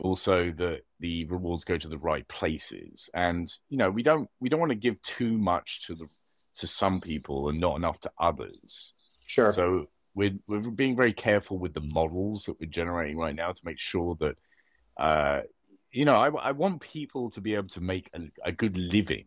[0.01, 3.10] also that the rewards go to the right places.
[3.13, 6.08] And you know we don't we don't want to give too much to the
[6.55, 8.93] to some people and not enough to others.
[9.25, 9.51] Sure.
[9.53, 13.62] So we're, we're being very careful with the models that we're generating right now to
[13.65, 14.36] make sure that
[14.97, 15.41] uh
[15.91, 19.25] you know i, I want people to be able to make a, a good living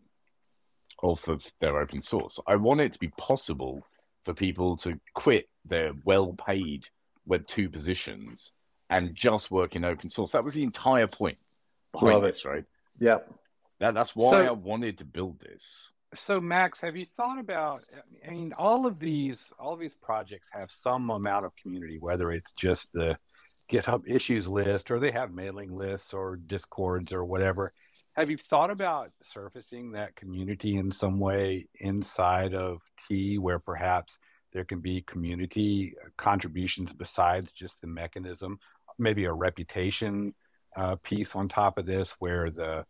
[1.03, 2.41] off of their open source.
[2.47, 3.87] I want it to be possible
[4.25, 6.89] for people to quit their well paid
[7.27, 8.53] web 2 positions
[8.91, 10.33] and just work in open source.
[10.33, 11.39] That was the entire point
[11.93, 12.49] behind Love this, it.
[12.49, 12.65] right?
[12.99, 13.31] Yep.
[13.81, 15.91] That, that's why so, I wanted to build this.
[16.15, 17.79] so Max, have you thought about?
[18.27, 22.33] I mean, all of these, all of these projects have some amount of community, whether
[22.33, 23.17] it's just the
[23.71, 27.71] GitHub issues list, or they have mailing lists, or discords, or whatever.
[28.17, 34.19] Have you thought about surfacing that community in some way inside of Tea, where perhaps
[34.53, 38.59] there can be community contributions besides just the mechanism,
[38.99, 40.35] maybe a reputation
[40.77, 42.85] uh, piece on top of this, where the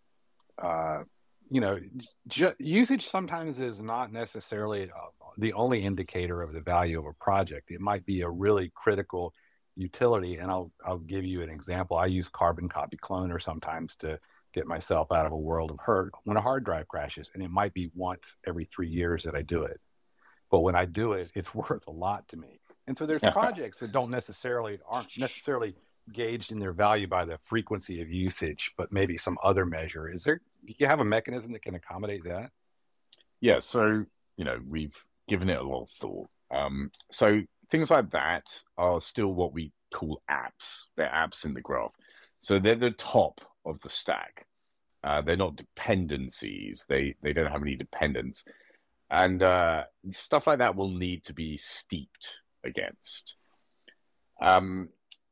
[0.62, 1.04] uh,
[1.50, 1.78] you know,
[2.26, 7.12] ju- usage sometimes is not necessarily uh, the only indicator of the value of a
[7.14, 7.70] project.
[7.70, 9.32] It might be a really critical
[9.76, 11.96] utility, and I'll I'll give you an example.
[11.96, 14.18] I use Carbon Copy Cloner sometimes to
[14.52, 17.50] get myself out of a world of hurt when a hard drive crashes, and it
[17.50, 19.80] might be once every three years that I do it.
[20.50, 22.60] But when I do it, it's worth a lot to me.
[22.86, 25.74] And so there's projects that don't necessarily aren't necessarily
[26.12, 30.10] gauged in their value by the frequency of usage, but maybe some other measure.
[30.10, 32.50] Is there, you have a mechanism that can accommodate that?
[33.40, 33.58] Yeah.
[33.60, 34.04] So,
[34.36, 36.28] you know, we've given it a lot of thought.
[36.50, 40.84] Um, so things like that are still what we call apps.
[40.96, 41.92] They're apps in the graph.
[42.40, 44.46] So they're the top of the stack.
[45.04, 46.84] Uh, they're not dependencies.
[46.88, 48.44] They they don't have any dependents,
[49.10, 52.28] and uh, stuff like that will need to be steeped
[52.64, 53.36] against.
[54.40, 54.88] Um,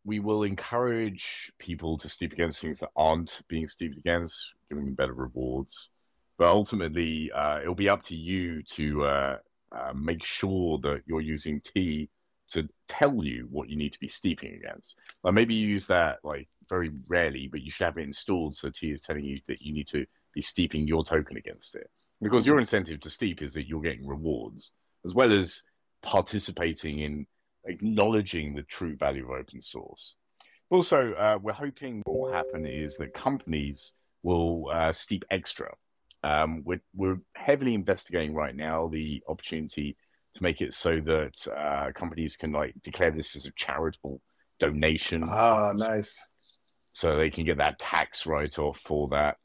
[0.07, 4.95] we will encourage people to steep against things that aren't being steeped against, giving them
[4.95, 5.91] better rewards.
[6.39, 9.37] But ultimately, uh, it'll be up to you to uh,
[9.73, 12.09] uh, make sure that you're using Tea
[12.51, 14.99] to tell you what you need to be steeping against.
[15.25, 18.71] Like maybe you use that like very rarely, but you should have it installed so
[18.71, 21.91] Tea is telling you that you need to be steeping your token against it.
[22.23, 24.73] Because your incentive to steep is that you're getting rewards
[25.05, 25.63] as well as
[26.03, 27.27] participating in
[27.67, 30.17] acknowledging the true value of open source.
[30.71, 35.73] Also, uh, we're hoping what will happen is that companies will uh, steep extra.
[36.25, 39.97] Um, we're, we're heavily investigating right now the opportunity
[40.35, 44.21] to make it so that uh, companies can like declare this as a charitable
[44.59, 45.23] donation.
[45.25, 46.33] Ah, nice.
[46.93, 49.37] So they can get that tax write off for that.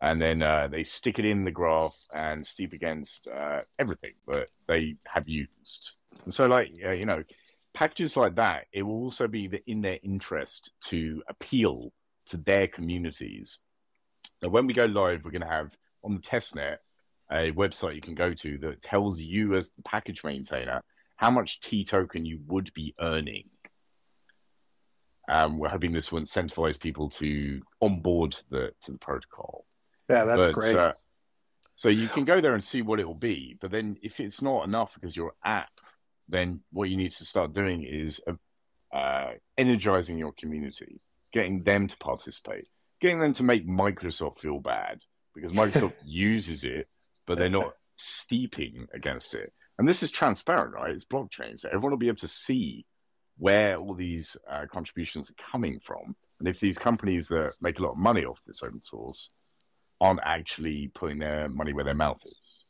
[0.00, 4.48] And then uh, they stick it in the graph and steep against uh, everything that
[4.66, 5.92] they have used.
[6.24, 7.22] And so, like, you know,
[7.74, 11.92] packages like that, it will also be in their interest to appeal
[12.26, 13.58] to their communities.
[14.40, 16.78] Now, when we go live, we're going to have on the testnet
[17.30, 20.82] a website you can go to that tells you as the package maintainer
[21.16, 23.48] how much Tea token you would be earning.
[25.28, 29.64] Um, we're hoping this will incentivize people to onboard the to the protocol.
[30.10, 30.76] Yeah, that's but, great.
[30.76, 30.92] Uh,
[31.76, 34.42] so you can go there and see what it will be, but then if it's
[34.42, 35.80] not enough because your app
[36.28, 41.00] then what you need to start doing is uh, uh, energizing your community,
[41.32, 42.68] getting them to participate,
[43.00, 45.00] getting them to make Microsoft feel bad
[45.34, 46.88] because Microsoft uses it,
[47.26, 49.48] but they're not steeping against it.
[49.78, 50.90] And this is transparent, right?
[50.90, 52.86] It's blockchain, so everyone will be able to see
[53.38, 56.14] where all these uh, contributions are coming from.
[56.38, 59.30] And if these companies that make a lot of money off this open source
[60.00, 62.63] aren't actually putting their money where their mouth is.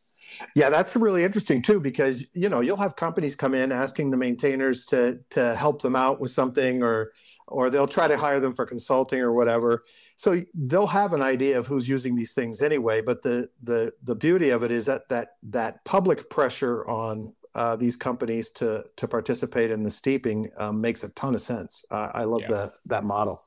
[0.55, 4.17] Yeah, that's really interesting too, because you know you'll have companies come in asking the
[4.17, 7.13] maintainers to to help them out with something, or
[7.49, 9.85] or they'll try to hire them for consulting or whatever.
[10.17, 13.03] So they'll have an idea of who's using these things anyway.
[13.03, 17.77] But the the the beauty of it is that that that public pressure on uh,
[17.77, 21.85] these companies to to participate in the steeping um, makes a ton of sense.
[21.91, 22.49] Uh, I love yeah.
[22.49, 23.41] the that model,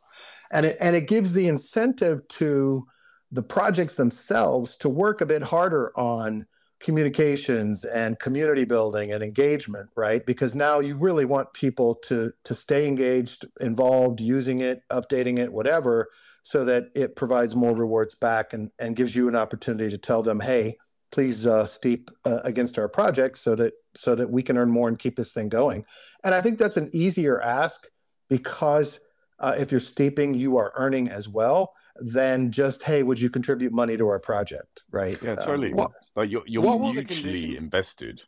[0.52, 2.88] and it and it gives the incentive to
[3.32, 6.46] the projects themselves to work a bit harder on
[6.80, 10.26] communications and community building and engagement right?
[10.26, 15.52] Because now you really want people to to stay engaged involved using it updating it
[15.52, 16.10] whatever
[16.44, 20.22] so that it provides more rewards back and and gives you an opportunity to tell
[20.22, 20.78] them hey
[21.12, 24.88] please uh, steep uh, against our project so that so that we can earn more
[24.88, 25.86] and keep this thing going.
[26.24, 27.88] And i think that's an easier ask
[28.30, 29.00] because
[29.40, 33.74] uh, if you're steeping you are earning as well than just hey would you contribute
[33.74, 38.24] money to our project right yeah totally um, like you're, you're mutually invested.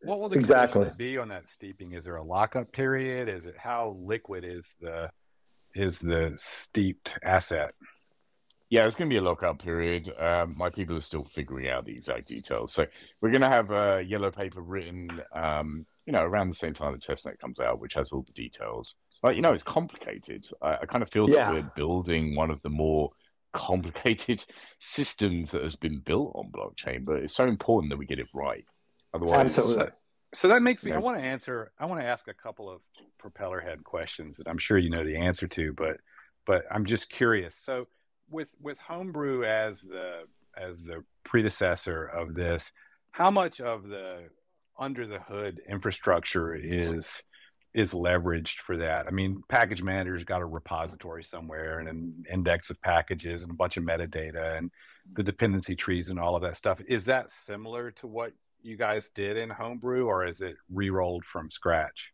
[0.00, 1.92] What will the exactly be on that steeping?
[1.92, 3.28] Is there a lockup period?
[3.28, 5.10] Is it how liquid is the
[5.74, 7.72] is the steeped asset?
[8.70, 10.10] Yeah, it's going to be a lockup period.
[10.18, 12.72] Um, my people are still figuring out the exact details.
[12.72, 12.86] So
[13.20, 16.92] we're going to have a yellow paper written, um, you know, around the same time
[16.92, 18.96] the testnet comes out, which has all the details.
[19.22, 20.46] But you know, it's complicated.
[20.62, 21.52] I, I kind of feel yeah.
[21.52, 23.10] that we're building one of the more
[23.52, 24.44] complicated
[24.78, 28.28] systems that has been built on blockchain, but it's so important that we get it
[28.32, 28.64] right.
[29.14, 29.86] Otherwise, absolutely.
[29.86, 29.92] So,
[30.34, 30.92] so that makes me.
[30.92, 31.72] I want to answer.
[31.78, 32.80] I want to ask a couple of
[33.18, 35.96] propeller head questions that I'm sure you know the answer to, but
[36.46, 37.56] but I'm just curious.
[37.56, 37.86] So
[38.30, 40.24] with with homebrew as the
[40.56, 42.72] as the predecessor of this,
[43.12, 44.24] how much of the
[44.78, 47.22] under the hood infrastructure is
[47.74, 49.06] is leveraged for that.
[49.06, 53.54] I mean, package manager's got a repository somewhere and an index of packages and a
[53.54, 54.70] bunch of metadata and
[55.12, 56.80] the dependency trees and all of that stuff.
[56.88, 61.50] Is that similar to what you guys did in Homebrew or is it re-rolled from
[61.50, 62.12] scratch?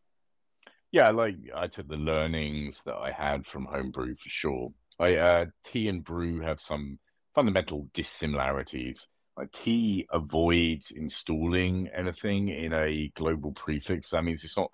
[0.90, 4.72] Yeah, like I took the learnings that I had from Homebrew for sure.
[4.98, 6.98] I uh, Tea and Brew have some
[7.34, 9.08] fundamental dissimilarities.
[9.36, 14.10] Like Tea avoids installing anything in a global prefix.
[14.10, 14.70] That means it's not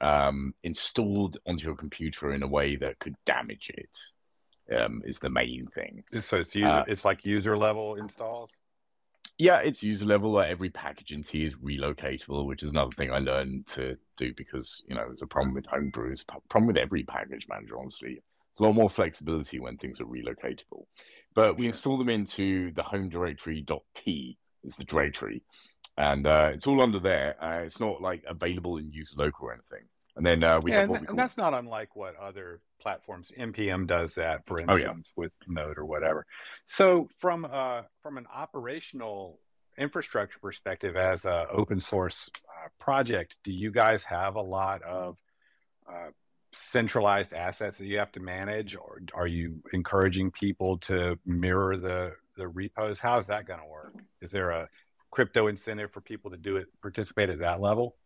[0.00, 3.96] um, installed onto your computer in a way that could damage it.
[4.72, 6.04] Um, is the main thing.
[6.20, 8.52] So it's user, uh, it's like user level installs.
[9.40, 10.32] Yeah, it's user level.
[10.32, 14.34] Like every package in Tea is relocatable, which is another thing I learned to do
[14.36, 16.12] because you know there's a problem with Homebrew.
[16.12, 18.12] It's a problem with every package manager, honestly.
[18.12, 20.84] There's a lot more flexibility when things are relocatable.
[21.34, 25.42] But we install them into the home directory.t is the directory,
[25.96, 27.42] and uh, it's all under there.
[27.42, 29.88] Uh, it's not like available in user local or anything.
[30.16, 33.30] And then uh, we yeah, have and, that's not unlike what other platforms.
[33.38, 35.24] npm does that, for instance, oh, yeah.
[35.24, 36.26] with Node or whatever.
[36.66, 39.38] So from uh, from an operational
[39.78, 45.16] infrastructure perspective, as an open source uh, project, do you guys have a lot of
[45.88, 46.10] uh,
[46.52, 52.12] centralized assets that you have to manage, or are you encouraging people to mirror the
[52.36, 52.98] the repos?
[52.98, 53.94] How is that going to work?
[54.20, 54.68] Is there a
[55.10, 57.96] crypto incentive for people to do it, participate at that level?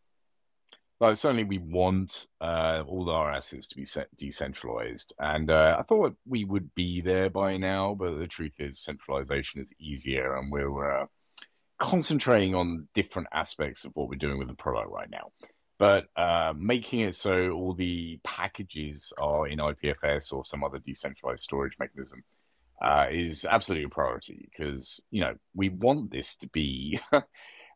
[1.01, 3.87] Well, certainly we want uh, all our assets to be
[4.17, 7.95] decentralized, and uh, I thought we would be there by now.
[7.95, 11.07] But the truth is, centralization is easier, and we're uh,
[11.79, 15.33] concentrating on different aspects of what we're doing with the product right now.
[15.79, 21.43] But uh, making it so all the packages are in IPFS or some other decentralized
[21.43, 22.23] storage mechanism
[22.81, 27.01] uh, is absolutely a priority because you know we want this to be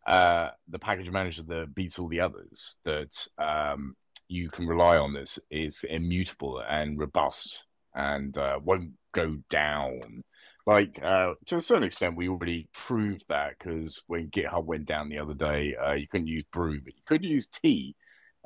[0.09, 2.79] uh, the package manager that beats all the others.
[2.85, 3.95] That um,
[4.27, 5.13] you can rely on.
[5.13, 10.25] This is immutable and robust and uh, won't go down.
[10.67, 15.11] Like uh, to a certain extent, we already proved that because when GitHub went down
[15.11, 17.95] the other day, uh, you couldn't use Brew, but you could use Tea.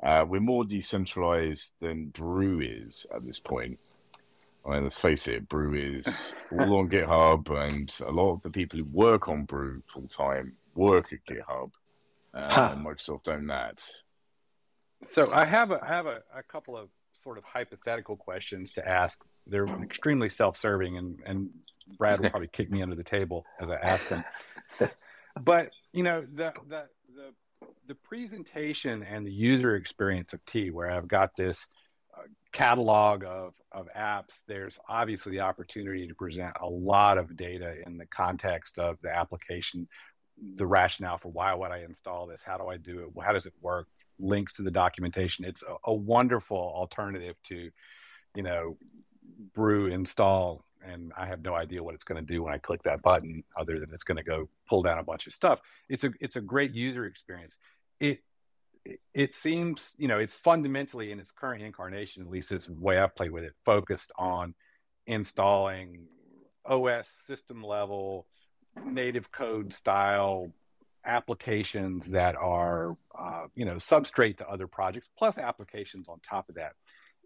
[0.01, 3.79] Uh, we're more decentralized than Brew is at this point.
[4.65, 8.49] I mean, let's face it, Brew is all on GitHub, and a lot of the
[8.49, 11.71] people who work on Brew full time work at GitHub.
[12.33, 12.75] Uh, huh.
[12.77, 13.85] Microsoft own that.
[15.07, 18.87] So I have a I have a, a couple of sort of hypothetical questions to
[18.87, 19.21] ask.
[19.45, 21.49] They're extremely self-serving, and and
[21.97, 24.23] Brad will probably kick me under the table as I ask them.
[25.41, 27.33] but you know the the the
[27.87, 31.69] the presentation and the user experience of Tea, where I've got this
[32.51, 37.97] catalog of, of apps, there's obviously the opportunity to present a lot of data in
[37.97, 39.87] the context of the application,
[40.55, 42.43] the rationale for why would I install this?
[42.43, 43.23] How do I do it?
[43.23, 43.87] How does it work?
[44.19, 45.45] Links to the documentation.
[45.45, 47.69] It's a, a wonderful alternative to,
[48.35, 48.77] you know,
[49.53, 52.83] brew install and I have no idea what it's going to do when I click
[52.83, 55.61] that button, other than it's going to go pull down a bunch of stuff.
[55.89, 57.57] It's a it's a great user experience.
[57.99, 58.19] It
[59.13, 63.15] it seems you know it's fundamentally in its current incarnation at least this way i've
[63.15, 64.53] played with it focused on
[65.07, 66.05] installing
[66.65, 68.27] os system level
[68.85, 70.51] native code style
[71.05, 76.55] applications that are uh, you know substrate to other projects plus applications on top of
[76.55, 76.73] that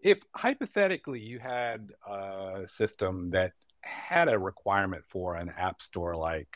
[0.02, 6.48] if hypothetically you had a system that had a requirement for an app store like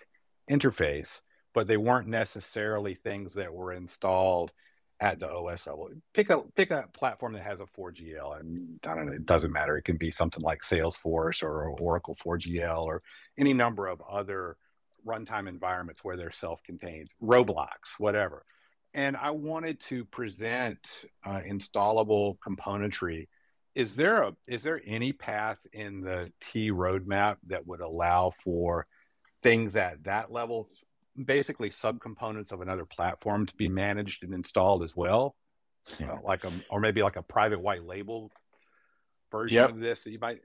[0.50, 1.20] interface
[1.54, 4.52] but they weren't necessarily things that were installed
[5.02, 5.90] at the OS level.
[6.14, 9.52] Pick a pick a platform that has a 4GL, and I don't know, it doesn't
[9.52, 9.76] matter.
[9.76, 13.02] It can be something like Salesforce or Oracle 4GL or
[13.36, 14.56] any number of other
[15.06, 18.44] runtime environments where they're self-contained, Roblox, whatever.
[18.94, 23.28] And I wanted to present uh, installable componentry.
[23.74, 28.86] Is there a is there any path in the Tea roadmap that would allow for
[29.42, 30.68] things at that level
[31.22, 35.36] basically subcomponents of another platform to be managed and installed as well.
[35.98, 36.12] Yeah.
[36.12, 38.30] Uh, like a or maybe like a private white label
[39.32, 39.70] version yep.
[39.70, 40.38] of this that you might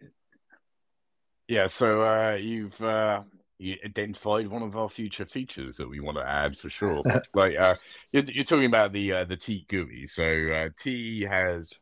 [1.48, 3.22] yeah so uh, you've uh,
[3.60, 7.04] you identified one of our future features that we want to add for sure
[7.34, 7.76] like uh,
[8.12, 11.80] you're, you're, talking about the uh, the tea gui so uh, tea has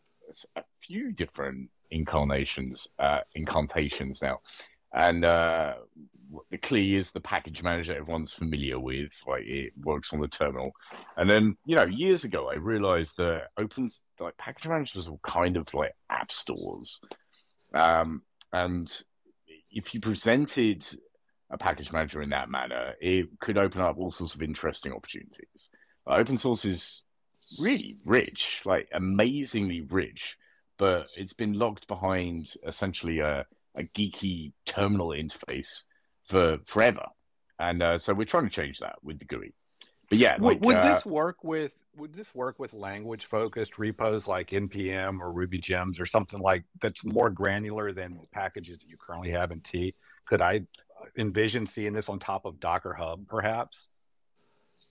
[0.55, 2.87] a few different incarnations
[3.35, 4.39] incantations now
[4.93, 5.25] and
[6.49, 9.11] the CLI is the package manager everyone's familiar with.
[9.27, 10.71] Like it works on the terminal.
[11.17, 15.57] And then, you know, years ago, I realized that open like package managers were kind
[15.57, 16.99] of like app stores.
[17.73, 18.23] Um,
[18.53, 18.91] and
[19.71, 20.85] if you presented
[21.55, 25.69] a package manager in that manner, it could open up all sorts of interesting opportunities.
[26.05, 27.03] Uh, open source is
[27.59, 30.37] really rich, like amazingly rich,
[30.77, 33.45] but it's been locked behind essentially a,
[33.75, 35.83] a geeky terminal interface
[36.27, 37.05] for forever.
[37.57, 39.53] And uh, so we're trying to change that with the GUI.
[40.09, 43.77] But yeah, like, would, would uh, this work with would this work with language focused
[43.79, 48.89] repos like npm or ruby gems or something like that's more granular than packages that
[48.89, 49.93] you currently have in tea
[50.25, 50.61] could i
[51.17, 53.87] envision seeing this on top of docker hub perhaps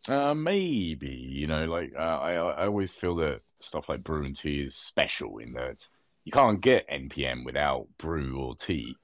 [0.09, 4.35] uh, maybe you know like uh, I, I always feel that stuff like brew and
[4.35, 5.89] tea is special in that
[6.25, 8.97] you can't get npm without brew or tea.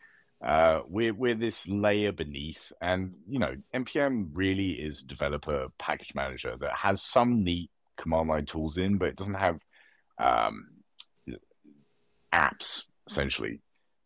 [0.43, 6.57] uh, we're we're this layer beneath, and you know, npm really is developer package manager
[6.59, 9.61] that has some neat command line tools in, but it doesn't have
[10.19, 10.69] um,
[12.33, 13.61] apps essentially.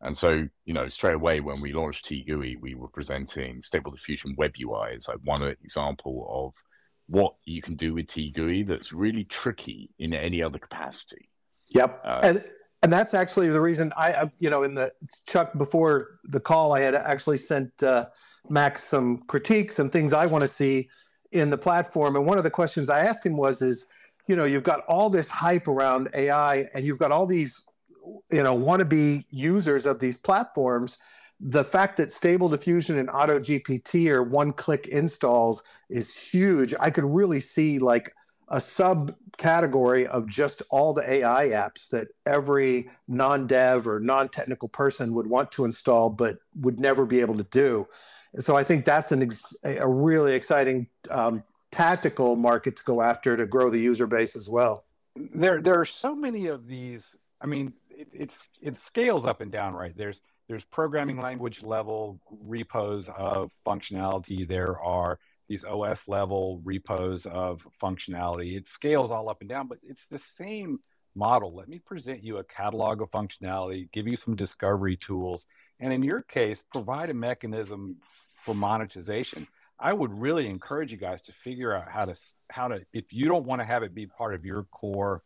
[0.04, 3.90] And so, you know, straight away when we launched Tea GUI, we were presenting Stable
[3.90, 6.62] Diffusion Web UI as like one example of
[7.06, 11.28] what you can do with Tea GUI that's really tricky in any other capacity.
[11.68, 12.02] Yep.
[12.04, 12.44] Uh, and
[12.84, 14.92] and that's actually the reason I, you know, in the
[15.26, 18.08] Chuck before the call, I had actually sent uh,
[18.50, 20.90] Max some critiques and things I want to see
[21.32, 22.14] in the platform.
[22.16, 23.86] And one of the questions I asked him was, is,
[24.26, 27.64] you know, you've got all this hype around AI, and you've got all these,
[28.30, 30.98] you know, wannabe users of these platforms.
[31.40, 36.74] The fact that Stable Diffusion and Auto GPT are one-click installs is huge.
[36.78, 38.12] I could really see like
[38.48, 45.26] a subcategory of just all the AI apps that every non-dev or non-technical person would
[45.26, 47.86] want to install but would never be able to do.
[48.38, 53.36] So I think that's an ex- a really exciting um, tactical market to go after
[53.36, 54.84] to grow the user base as well.
[55.16, 57.16] There, there are so many of these.
[57.40, 59.96] I mean, it, it's it scales up and down, right?
[59.96, 64.46] There's there's programming language level repos of functionality.
[64.46, 65.18] There are
[65.48, 68.56] these OS level repos of functionality.
[68.56, 70.80] It scales all up and down, but it's the same
[71.14, 71.54] model.
[71.54, 75.46] Let me present you a catalog of functionality, give you some discovery tools,
[75.80, 77.96] and in your case, provide a mechanism
[78.44, 79.46] for monetization.
[79.78, 82.18] I would really encourage you guys to figure out how to
[82.50, 85.22] how to if you don't want to have it be part of your core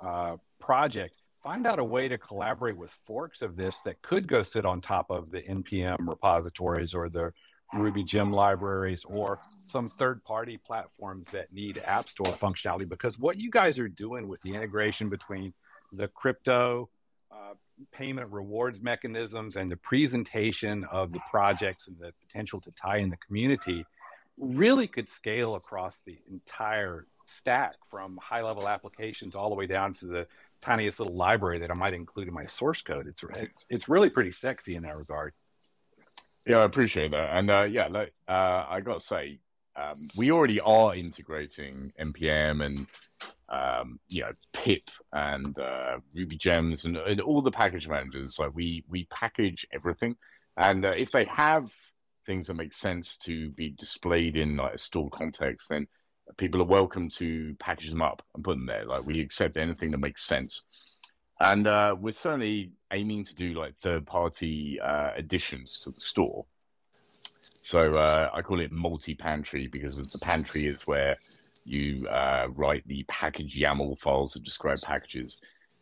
[0.00, 4.42] uh, project, find out a way to collaborate with forks of this that could go
[4.42, 7.32] sit on top of the npm repositories or the
[7.72, 9.38] Ruby gem libraries or
[9.68, 12.88] some third party platforms that need App Store functionality.
[12.88, 15.54] Because what you guys are doing with the integration between
[15.92, 16.90] the crypto
[17.30, 17.54] uh,
[17.90, 23.08] payment rewards mechanisms and the presentation of the projects and the potential to tie in
[23.08, 23.84] the community
[24.38, 29.94] really could scale across the entire stack from high level applications all the way down
[29.94, 30.26] to the
[30.62, 33.06] tiniest little library that I might include in my source code.
[33.06, 33.22] It's,
[33.68, 35.34] it's really pretty sexy in that regard.
[36.46, 37.36] Yeah, I appreciate that.
[37.36, 39.38] And uh, yeah, like uh, I got to say,
[39.76, 42.86] um, we already are integrating npm and
[43.48, 48.54] um, you know pip and uh, ruby gems and, and, all the package managers like
[48.54, 50.16] we we package everything
[50.56, 51.70] and uh, if they have
[52.26, 55.86] things that make sense to be displayed in like a stored context then
[56.36, 59.90] people are welcome to package them up and put them there like we accept anything
[59.90, 60.62] that makes sense
[61.42, 66.46] and uh, we're certainly aiming to do like third party uh, additions to the store.
[67.42, 71.16] So uh, I call it multi pantry because the pantry is where
[71.64, 75.38] you uh, write the package YAML files that describe packages.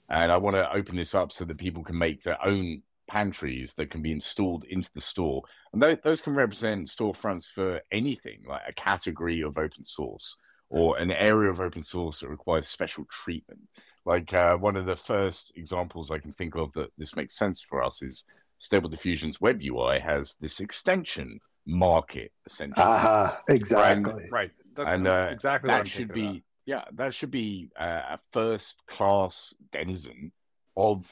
[0.08, 3.74] And I want to open this up so that people can make their own pantries
[3.74, 5.42] that can be installed into the store.
[5.72, 10.36] And those, those can represent storefronts for anything, like a category of open source
[10.68, 13.60] or an area of open source that requires special treatment.
[14.06, 17.60] Like uh, one of the first examples I can think of that this makes sense
[17.60, 18.24] for us is
[18.58, 22.84] Stable Diffusion's web UI has this extension market essentially.
[22.86, 24.12] Ah, uh, exactly.
[24.12, 24.50] And, right.
[24.76, 26.42] That's and uh, exactly that should be about.
[26.64, 30.30] yeah, that should be uh, a first class denizen
[30.76, 31.06] of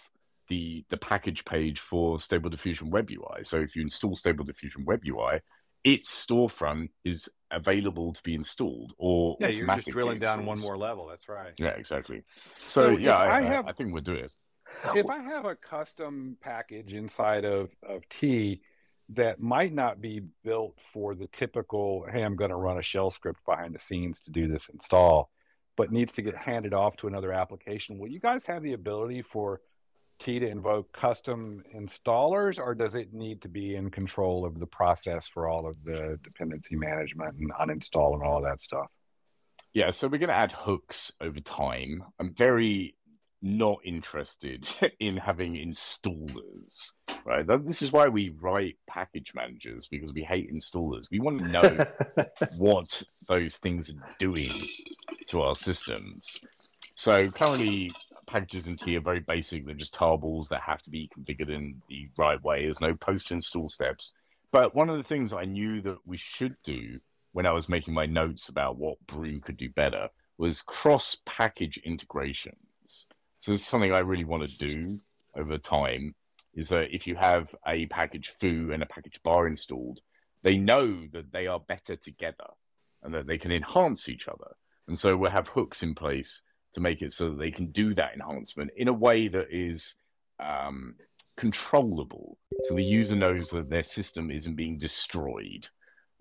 [0.49, 3.45] the the package page for Stable Diffusion web UI.
[3.45, 5.41] So if you install Stable Diffusion web UI,
[5.85, 10.77] its storefront is available to be installed or yeah you're just drilling down one more
[10.77, 11.53] level that's right.
[11.59, 12.23] Yeah exactly.
[12.27, 14.31] So, so yeah I, I, have, I, think we'll do it.
[14.95, 18.61] If i have a custom package inside of, of tea
[19.11, 23.11] that might not be built for the typical hey i'm going to run a shell
[23.11, 25.31] script behind the scenes to do this install
[25.77, 29.23] but needs to get handed off to another application will you guys have the ability
[29.23, 29.61] for
[30.19, 34.67] Tea to invoke custom installers, or does it need to be in control of the
[34.67, 38.87] process for all of the dependency management and uninstall and all that stuff?
[39.73, 42.03] Yeah, so we're going to add hooks over time.
[42.19, 42.97] I'm very
[43.43, 44.69] not interested
[45.01, 46.91] in having installers.
[47.25, 47.47] right?
[47.47, 51.11] This is why we write package managers because we hate installers.
[51.11, 51.87] We want to know
[52.59, 54.51] what those things are doing
[55.27, 56.37] to our systems.
[56.95, 57.93] So currently,
[58.29, 59.65] packages in Tea are very basic.
[59.65, 62.63] They're just tarballs that have to be configured in the right way.
[62.63, 64.13] There's no post-install steps.
[64.53, 67.01] But one of the things I knew that we should do
[67.33, 70.09] when I was making my notes about what Brew could do better
[70.39, 72.57] was cross-package integrations.
[73.39, 75.01] So it's something I really want to do
[75.37, 76.15] over time
[76.55, 80.01] is that if you have a package foo and a package bar installed,
[80.43, 82.49] they know that they are better together
[83.03, 84.57] and that they can enhance each other.
[84.87, 86.43] And so we'll have hooks in place
[86.79, 89.95] to make it so that they can do that enhancement in a way that is
[90.41, 90.95] um,
[91.37, 92.39] controllable.
[92.63, 95.69] So the user knows that their system isn't being destroyed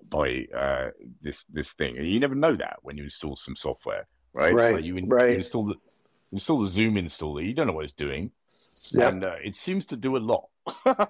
[0.10, 0.90] by uh,
[1.22, 1.98] this this thing.
[1.98, 4.54] And you never know that when you install some software, right?
[4.54, 4.74] Right.
[4.76, 5.32] Like you, in, right.
[5.32, 5.76] you install the
[6.32, 7.46] install the Zoom installer.
[7.46, 8.32] You don't know what it's doing,
[8.94, 9.14] yep.
[9.14, 10.48] and uh, it seems to do a lot.
[10.86, 11.08] and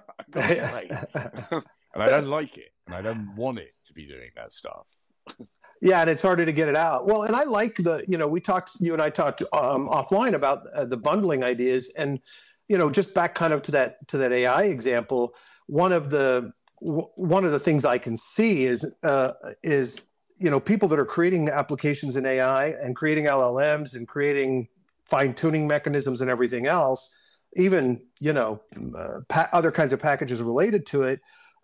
[1.94, 4.86] I don't like it, and I don't want it to be doing that stuff.
[5.80, 7.06] Yeah, and it's harder to get it out.
[7.06, 10.34] Well, and I like the, you know, we talked, you and I talked um, offline
[10.34, 12.20] about uh, the bundling ideas, and
[12.68, 15.34] you know, just back kind of to that to that AI example.
[15.68, 20.00] One of the w- one of the things I can see is uh, is
[20.38, 24.68] you know people that are creating applications in AI and creating LLMs and creating
[25.06, 27.08] fine tuning mechanisms and everything else,
[27.56, 28.60] even you know
[28.98, 31.20] uh, pa- other kinds of packages related to it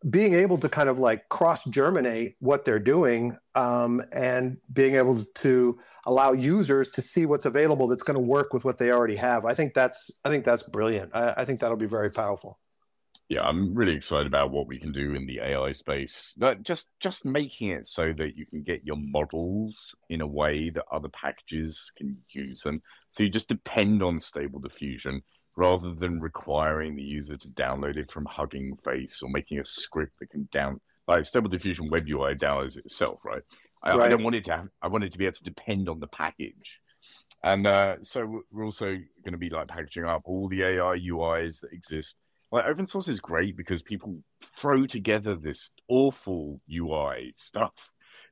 [0.09, 5.24] being able to kind of like cross germinate what they're doing um, and being able
[5.36, 9.16] to allow users to see what's available that's going to work with what they already
[9.16, 11.11] have i think that's i think that's brilliant.
[11.14, 12.59] I, I, think that'll be very powerful.
[13.28, 16.34] Yeah i'm really excited about what we can do in the ai space.
[16.62, 20.84] Just just making it so that you can get your models in a way that
[20.92, 22.80] other packages can use them.
[23.09, 25.22] So you just depend on stable diffusion
[25.57, 30.18] rather than requiring the user to download it from Hugging Face or making a script
[30.20, 33.42] that can down like Stable Diffusion Web UI downloads it itself, right?
[33.82, 34.07] I, right.
[34.07, 36.00] I, don't want it to have, I want it to be able to depend on
[36.00, 36.80] the package.
[37.42, 41.61] And uh, so we're also going to be like packaging up all the AI UIs
[41.61, 42.16] that exist.
[42.50, 44.16] Like open source is great because people
[44.57, 47.74] throw together this awful UI stuff.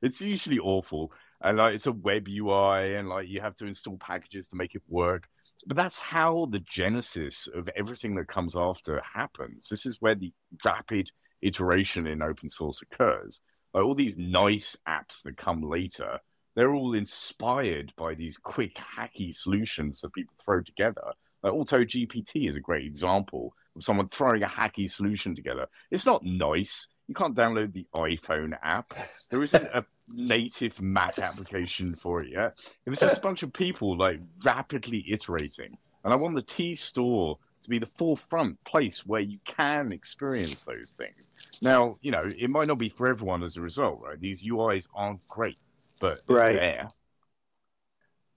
[0.01, 1.11] It's usually awful,
[1.41, 4.75] and like it's a web UI, and like you have to install packages to make
[4.75, 5.27] it work
[5.65, 9.69] but that's how the genesis of everything that comes after happens.
[9.69, 10.33] This is where the
[10.65, 11.11] rapid
[11.41, 13.41] iteration in open source occurs.
[13.73, 16.19] Like all these nice apps that come later,
[16.55, 21.13] they're all inspired by these quick, hacky solutions that people throw together.
[21.41, 25.67] Like Auto GPT is a great example of someone throwing a hacky solution together.
[25.91, 26.87] It's not nice.
[27.07, 28.85] You can't download the iPhone app.
[29.29, 32.57] There isn't a native Mac application for it yet.
[32.85, 35.77] It was just a bunch of people like rapidly iterating.
[36.03, 40.63] And I want the Tea store to be the forefront place where you can experience
[40.63, 41.33] those things.
[41.61, 44.19] Now, you know, it might not be for everyone as a result, right?
[44.19, 45.57] These UIs aren't great,
[45.99, 46.53] but right.
[46.53, 46.87] there.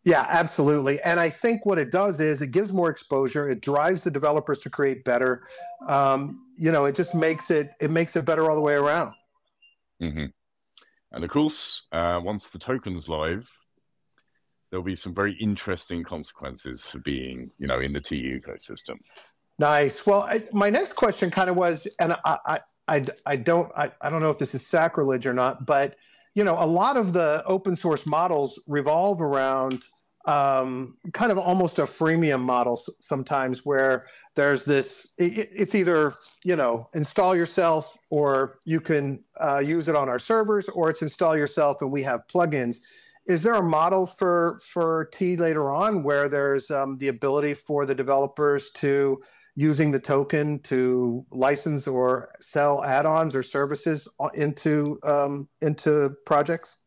[0.05, 1.03] Yeah, absolutely.
[1.03, 3.51] And I think what it does is it gives more exposure.
[3.51, 5.49] It drives the developers to create better.
[5.89, 9.13] Um, you know, it just makes it it makes it better all the way around.
[10.01, 10.27] Mm-hmm.
[11.17, 13.51] And of course, uh, once the token's live,
[14.71, 18.99] there'll be some very interesting consequences for being, you know, in the TU ecosystem.
[19.59, 20.07] Nice.
[20.07, 23.91] Well, I, my next question kind of was, and I, I, I, I don't, I,
[24.03, 25.97] I don't know if this is sacrilege or not, but
[26.35, 29.87] you know, a lot of the open source models revolve around
[30.27, 34.07] um, kind of almost a freemium model sometimes where
[34.37, 36.13] there's this it, it's either
[36.45, 41.03] you know install yourself or you can uh, use it on our servers or it's
[41.03, 42.79] install yourself and we have plugins
[43.27, 47.85] is there a model for for tea later on where there's um, the ability for
[47.85, 49.21] the developers to
[49.57, 56.79] using the token to license or sell add-ons or services into um, into projects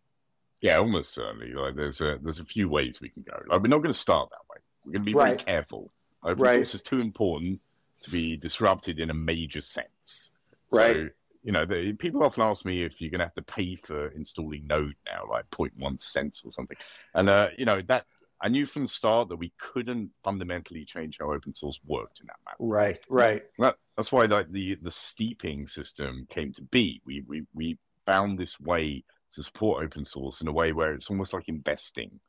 [0.62, 1.54] yeah, almost certainly.
[1.54, 3.41] Like there's a there's a few ways we can go.
[3.47, 4.62] Like we're not going to start that way.
[4.86, 5.28] We're going to be right.
[5.36, 5.91] very careful.
[6.24, 6.56] Open right.
[6.56, 7.60] source is too important
[8.02, 10.32] to be disrupted in a major sense.
[10.68, 11.10] So, right.
[11.44, 14.10] You know, the, people often ask me if you're going to have to pay for
[14.10, 16.76] installing Node now, like 0.1 cents or something.
[17.14, 18.06] And uh, you know that
[18.42, 22.28] I knew from the start that we couldn't fundamentally change how open source worked in
[22.28, 22.58] that manner.
[22.60, 23.44] Right, right.
[23.58, 27.02] That, that's why like the the steeping system came to be.
[27.06, 31.10] We we we found this way to support open source in a way where it's
[31.10, 32.20] almost like investing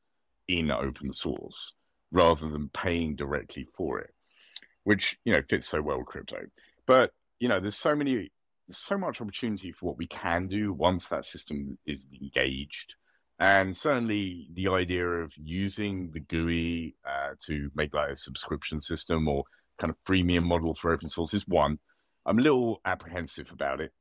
[0.47, 1.75] in open source
[2.13, 4.13] rather than paying directly for it,
[4.85, 6.47] which you know fits so well with crypto.
[6.87, 8.31] But you know, there's so many,
[8.69, 12.95] so much opportunity for what we can do once that system is engaged.
[13.39, 19.27] And certainly, the idea of using the GUI uh, to make like a subscription system
[19.27, 19.45] or
[19.79, 21.79] kind of freemium model for open source is one.
[22.27, 23.93] I'm a little apprehensive about it.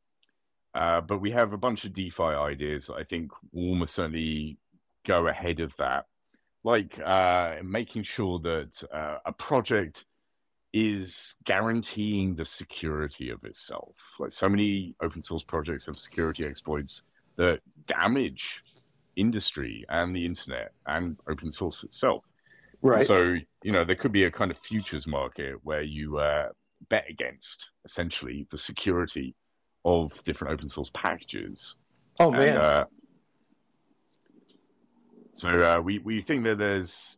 [0.76, 4.57] Uh, but we have a bunch of DeFi ideas I think will almost certainly
[5.05, 6.05] go ahead of that,
[6.64, 10.05] like uh, making sure that uh, a project
[10.72, 13.95] is guaranteeing the security of itself.
[14.20, 17.03] Like so many open source projects have security exploits
[17.38, 18.62] that damage
[19.16, 22.24] industry and the internet and open source itself.
[22.82, 23.05] Right.
[23.05, 26.49] So, you know, there could be a kind of futures market where you uh,
[26.89, 29.36] bet against essentially the security
[29.86, 31.76] of different open source packages.
[32.20, 32.49] Oh man.
[32.49, 32.86] And, uh,
[35.40, 37.18] so uh, we we think that there's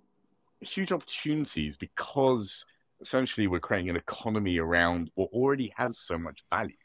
[0.60, 2.66] huge opportunities because
[3.02, 6.76] essentially we're creating an economy around what already has so much value,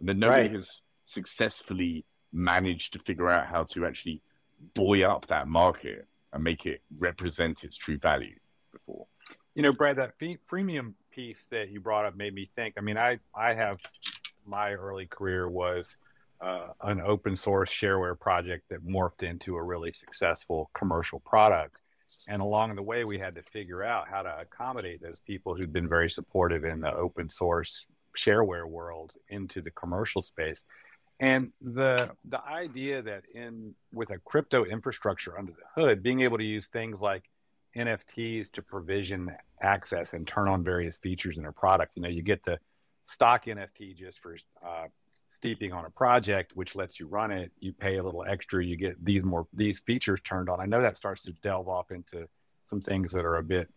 [0.00, 0.52] and that nobody right.
[0.52, 4.20] has successfully managed to figure out how to actually
[4.74, 8.36] buoy up that market and make it represent its true value
[8.70, 9.06] before.
[9.54, 12.74] You know, Brad, that freemium piece that you brought up made me think.
[12.76, 13.78] I mean, I I have
[14.44, 15.96] my early career was
[16.42, 21.80] uh, an open source shareware project that morphed into a really successful commercial product.
[22.28, 25.72] And along the way, we had to figure out how to accommodate those people who'd
[25.72, 27.86] been very supportive in the open source
[28.16, 30.64] shareware world into the commercial space.
[31.20, 36.38] And the the idea that in with a crypto infrastructure under the hood, being able
[36.38, 37.22] to use things like
[37.76, 41.92] NFTs to provision access and turn on various features in a product.
[41.94, 42.58] You know, you get the
[43.06, 44.36] stock NFT just for
[44.66, 44.88] uh,
[45.42, 47.50] steeping on a project, which lets you run it.
[47.58, 50.60] You pay a little extra, you get these more these features turned on.
[50.60, 52.28] I know that starts to delve off into
[52.64, 53.68] some things that are a bit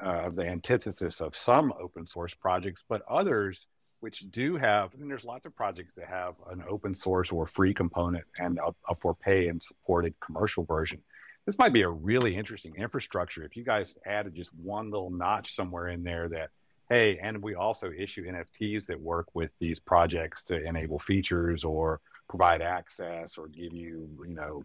[0.00, 3.66] uh, the antithesis of some open source projects, but others
[3.98, 4.96] which do have.
[4.96, 8.72] Mean, there's lots of projects that have an open source or free component and a,
[8.88, 11.02] a for pay and supported commercial version.
[11.46, 15.52] This might be a really interesting infrastructure if you guys added just one little notch
[15.52, 16.50] somewhere in there that
[16.88, 22.00] hey, and we also issue NFTs that work with these projects to enable features or
[22.28, 24.64] provide access or give you, you know,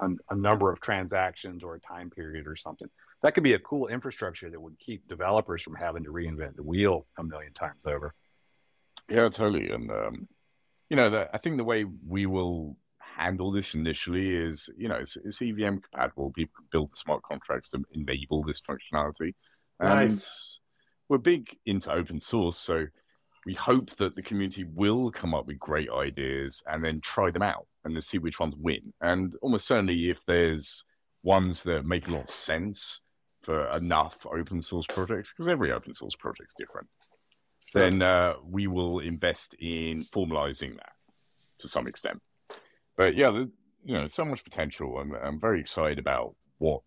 [0.00, 2.88] a, a, number of transactions or a time period or something.
[3.22, 6.62] That could be a cool infrastructure that would keep developers from having to reinvent the
[6.62, 8.14] wheel a million times over.
[9.08, 9.70] Yeah, totally.
[9.70, 10.28] And, um,
[10.90, 14.96] you know, the, I think the way we will handle this initially is, you know,
[14.96, 16.32] it's, it's EVM compatible.
[16.32, 19.34] People can build smart contracts to enable this functionality.
[19.80, 20.60] And nice
[21.08, 22.86] we're big into open source, so
[23.46, 27.42] we hope that the community will come up with great ideas and then try them
[27.42, 28.92] out and then see which ones win.
[29.00, 30.84] And almost certainly, if there's
[31.22, 33.00] ones that make a lot of sense
[33.42, 36.88] for enough open source projects, because every open source project is different,
[37.72, 40.92] then uh, we will invest in formalizing that
[41.58, 42.20] to some extent.
[42.96, 43.30] But yeah,
[43.84, 44.98] you know, so much potential.
[44.98, 46.82] I'm, I'm very excited about what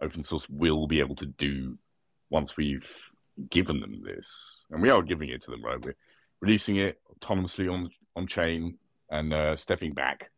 [0.00, 1.78] open source will be able to do
[2.30, 2.96] once we've
[3.50, 5.80] given them this, and we are giving it to them, right?
[5.80, 5.96] We're
[6.40, 8.78] releasing it autonomously on on chain
[9.10, 10.30] and uh, stepping back.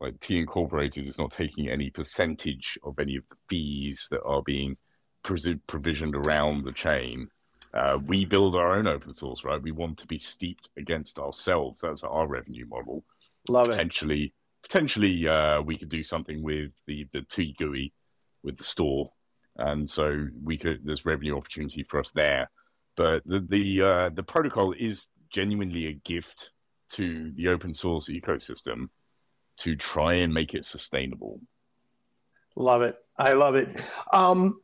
[0.00, 4.42] Like Tea Incorporated is not taking any percentage of any of the fees that are
[4.42, 4.76] being
[5.22, 7.28] provisioned around the chain.
[7.74, 9.60] Uh, we build our own open source, right?
[9.60, 11.80] We want to be steeped against ourselves.
[11.80, 13.04] That's our revenue model.
[13.48, 14.32] Love potentially, it.
[14.62, 17.92] Potentially, uh, we could do something with the the Tea GUI
[18.42, 19.10] with the store
[19.58, 22.50] and so we could there's revenue opportunity for us there.
[22.96, 26.50] But the the uh, the protocol is genuinely a gift
[26.92, 28.88] to the open source ecosystem
[29.58, 31.40] to try and make it sustainable.
[32.56, 32.96] Love it.
[33.18, 33.68] I love it.
[34.12, 34.60] Um,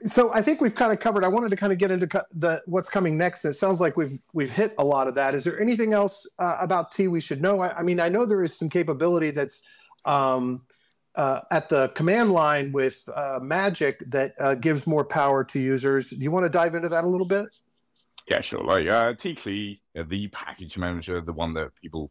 [0.00, 1.24] so I think we've kind of covered.
[1.24, 3.44] I wanted to kind of get into the what's coming next.
[3.44, 5.34] It sounds like we've we've hit a lot of that.
[5.34, 7.60] Is there anything else uh, about Tea we should know?
[7.60, 9.66] I, I, mean, I know there is some capability that's
[10.04, 10.62] um,
[11.14, 16.10] uh, at the command line with uh, Magic that uh, gives more power to users.
[16.10, 17.48] Do you want to dive into that a little bit?
[18.28, 18.62] Yeah, sure.
[18.62, 22.10] Like uh, uh, the package manager, the one that people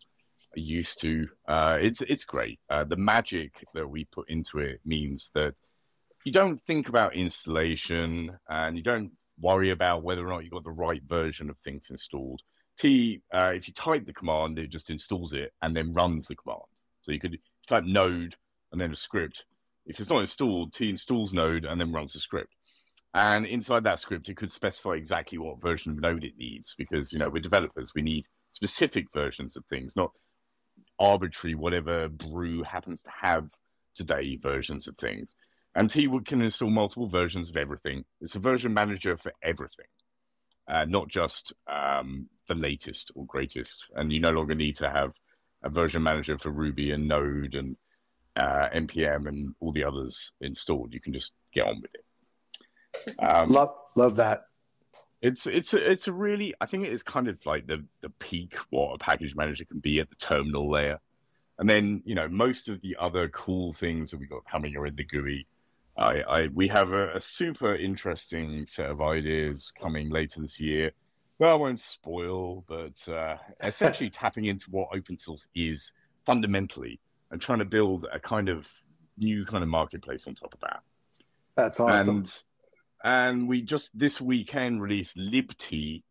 [0.56, 2.60] are used to, uh, it's it's great.
[2.70, 5.54] Uh, the magic that we put into it means that
[6.26, 10.64] you don't think about installation and you don't worry about whether or not you got
[10.64, 12.42] the right version of things installed.
[12.80, 16.62] Tea, if you type the command, it just installs it and then runs the command.
[17.02, 18.36] So you could type node
[18.72, 19.46] and then a script.
[19.86, 22.54] If it's not installed, Tea installs Node and then runs the script.
[23.14, 27.14] And inside that script, it could specify exactly what version of Node it needs because,
[27.14, 27.94] you know, we're developers.
[27.96, 30.12] We need specific versions of things, not
[31.00, 33.50] arbitrary, whatever brew happens to have
[33.96, 35.36] today versions of things.
[35.76, 38.04] And Tea can install multiple versions of everything.
[38.20, 39.86] It's a version manager for everything,
[40.68, 43.88] uh, not just um, the latest or greatest.
[43.96, 45.14] And you no longer need to have
[45.64, 47.78] a version manager for Ruby and Node and
[48.38, 50.94] uh, npm and all the others installed.
[50.94, 53.20] You can just get on with it.
[53.20, 54.46] Um, love love that.
[55.22, 58.10] It's it's a, it's a really I think it is kind of like the the
[58.10, 61.00] peak what a package manager can be at the terminal layer,
[61.58, 64.86] and then you know most of the other cool things that we got coming are
[64.86, 65.48] in the GUI.
[65.98, 70.92] I, I we have a, a super interesting set of ideas coming later this year.
[71.40, 75.94] Well, I won't spoil, but uh, essentially tapping into what open source is
[76.26, 77.00] fundamentally
[77.32, 78.72] and trying to build a kind of
[79.18, 80.82] new kind of marketplace on top of that.
[81.56, 82.18] That's awesome.
[82.18, 82.44] And
[83.04, 86.04] and we just this weekend released libtea,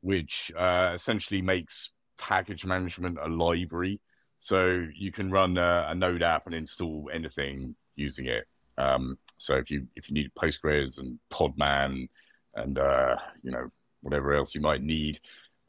[0.00, 4.00] which uh, essentially makes package management a library.
[4.38, 8.46] So you can run a, a Node app and install anything using it.
[8.78, 12.08] Um, so if you if you need Postgres and Podman
[12.54, 13.70] and uh, you know
[14.02, 15.20] whatever else you might need,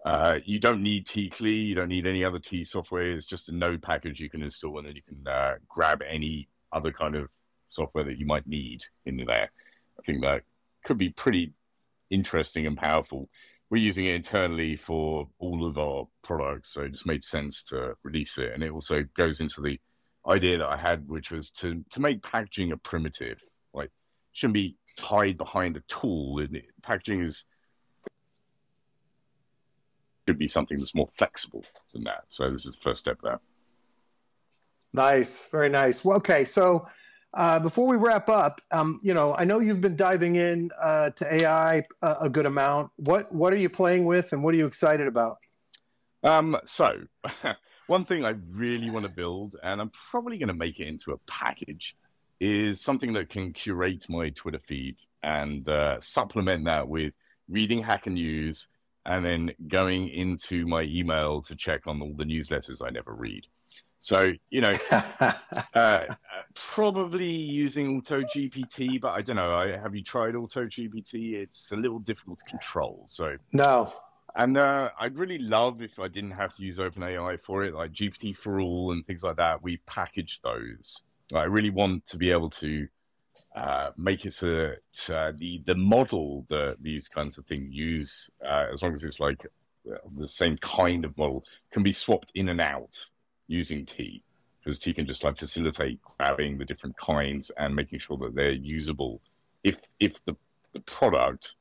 [0.05, 3.11] uh, you don't need tcli, you don't need any other Tea software.
[3.11, 6.47] It's just a Node package you can install, and then you can uh, grab any
[6.71, 7.29] other kind of
[7.69, 9.51] software that you might need into there.
[9.99, 10.43] I think that
[10.83, 11.53] could be pretty
[12.09, 13.29] interesting and powerful.
[13.69, 17.93] We're using it internally for all of our products, so it just made sense to
[18.03, 18.51] release it.
[18.53, 19.79] And it also goes into the
[20.27, 23.39] idea that I had, which was to to make packaging a primitive.
[23.73, 23.91] Like,
[24.33, 26.39] shouldn't be tied behind a tool.
[26.39, 27.45] And packaging is
[30.27, 31.63] should be something that's more flexible
[31.93, 32.23] than that.
[32.27, 33.39] So this is the first step there.
[34.93, 36.03] Nice, very nice.
[36.03, 36.87] Well, okay, so
[37.33, 41.11] uh, before we wrap up, um, you know, I know you've been diving in uh,
[41.11, 42.91] to AI a, a, good amount.
[42.97, 45.37] What what are you playing with, and what are you excited about?
[46.23, 46.97] Um, so,
[47.87, 51.13] one thing I really want to build, and I'm probably going to make it into
[51.13, 51.95] a package,
[52.41, 57.13] is something that can curate my Twitter feed and uh, supplement that with
[57.47, 58.67] reading Hacker News
[59.05, 63.47] and then going into my email to check on all the newsletters I never read.
[63.99, 64.73] So, you know,
[65.75, 66.05] uh,
[66.55, 69.53] probably using Auto GPT, but I don't know.
[69.53, 71.33] I, have you tried Auto GPT?
[71.33, 73.03] It's a little difficult to control.
[73.07, 73.93] So, no.
[74.35, 77.91] And uh, I'd really love if I didn't have to use OpenAI for it, like
[77.91, 79.61] GPT4All and things like that.
[79.61, 81.03] We package those.
[81.33, 82.87] I really want to be able to
[83.55, 88.29] uh, make it so that uh, the the model that these kinds of things use,
[88.45, 89.45] uh, as long as it's like
[89.91, 93.05] uh, the same kind of model, can be swapped in and out
[93.47, 94.23] using Tea
[94.63, 98.51] because Tea can just like facilitate grabbing the different kinds and making sure that they're
[98.51, 99.21] usable
[99.63, 100.35] if if the,
[100.73, 101.53] the product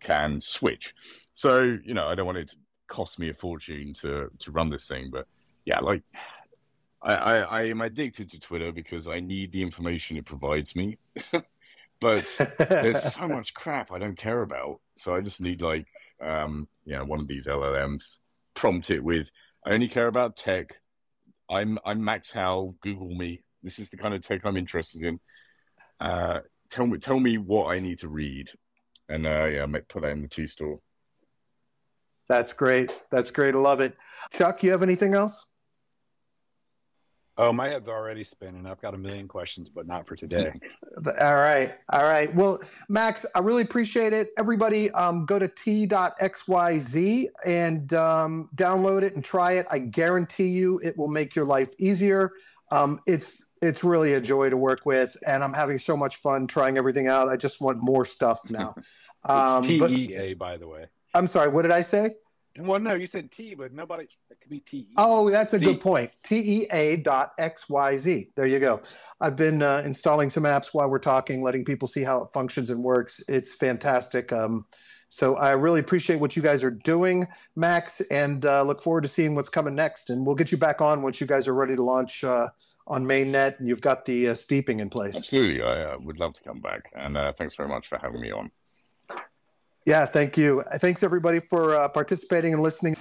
[0.00, 0.94] can switch.
[1.34, 2.56] So, you know, I don't want it to
[2.88, 5.26] cost me a fortune to to run this thing, but
[5.64, 6.02] yeah, like
[7.00, 10.98] I, I, I am addicted to Twitter because I need the information it provides me.
[12.00, 14.80] but there's so much crap I don't care about.
[14.96, 15.86] So I just need like
[16.20, 18.18] um, you know, one of these LLMs,
[18.54, 19.30] prompt it with
[19.64, 20.74] I only care about tech
[21.50, 22.76] I'm I'm Max Howell.
[22.82, 23.42] Google me.
[23.62, 25.20] This is the kind of tech I'm interested in.
[26.00, 26.40] Uh,
[26.70, 28.50] tell me tell me what I need to read,
[29.08, 30.80] and uh, yeah, I might put that in the Tea store.
[32.28, 32.92] That's great.
[33.10, 33.54] That's great.
[33.54, 33.96] I love it.
[34.30, 35.48] Chuck, you have anything else?
[37.40, 38.66] Oh, my head's already spinning.
[38.66, 40.52] I've got a million questions, but not for today.
[41.20, 41.72] All right.
[41.92, 42.34] All right.
[42.34, 42.58] Well,
[42.88, 44.30] Max, I really appreciate it.
[44.36, 49.66] Everybody, um, go to t.xyz and um, download it and try it.
[49.70, 52.32] I guarantee you it will make your life easier.
[52.72, 56.48] Um, it's it's really a joy to work with, and I'm having so much fun
[56.48, 57.28] trying everything out.
[57.28, 58.74] I just want more stuff now.
[59.24, 60.86] Um, TEA, by the way.
[61.12, 61.48] I'm sorry.
[61.48, 62.12] What did I say?
[62.58, 64.04] Well, no, you said T, but nobody.
[64.04, 64.88] It could be T.
[64.96, 65.64] Oh, that's a T.
[65.64, 66.10] good point.
[66.24, 68.28] TEA dot XYZ.
[68.36, 68.80] There you go.
[69.20, 72.70] I've been uh, installing some apps while we're talking, letting people see how it functions
[72.70, 73.22] and works.
[73.28, 74.32] It's fantastic.
[74.32, 74.66] Um,
[75.10, 79.08] so I really appreciate what you guys are doing, Max, and uh, look forward to
[79.08, 80.10] seeing what's coming next.
[80.10, 82.48] And we'll get you back on once you guys are ready to launch uh,
[82.86, 85.16] on mainnet and you've got the uh, steeping in place.
[85.16, 85.62] Absolutely.
[85.62, 86.90] I uh, would love to come back.
[86.94, 88.50] And uh, thanks very much for having me on.
[89.88, 90.62] Yeah, thank you.
[90.74, 92.94] Thanks everybody for uh, participating and listening.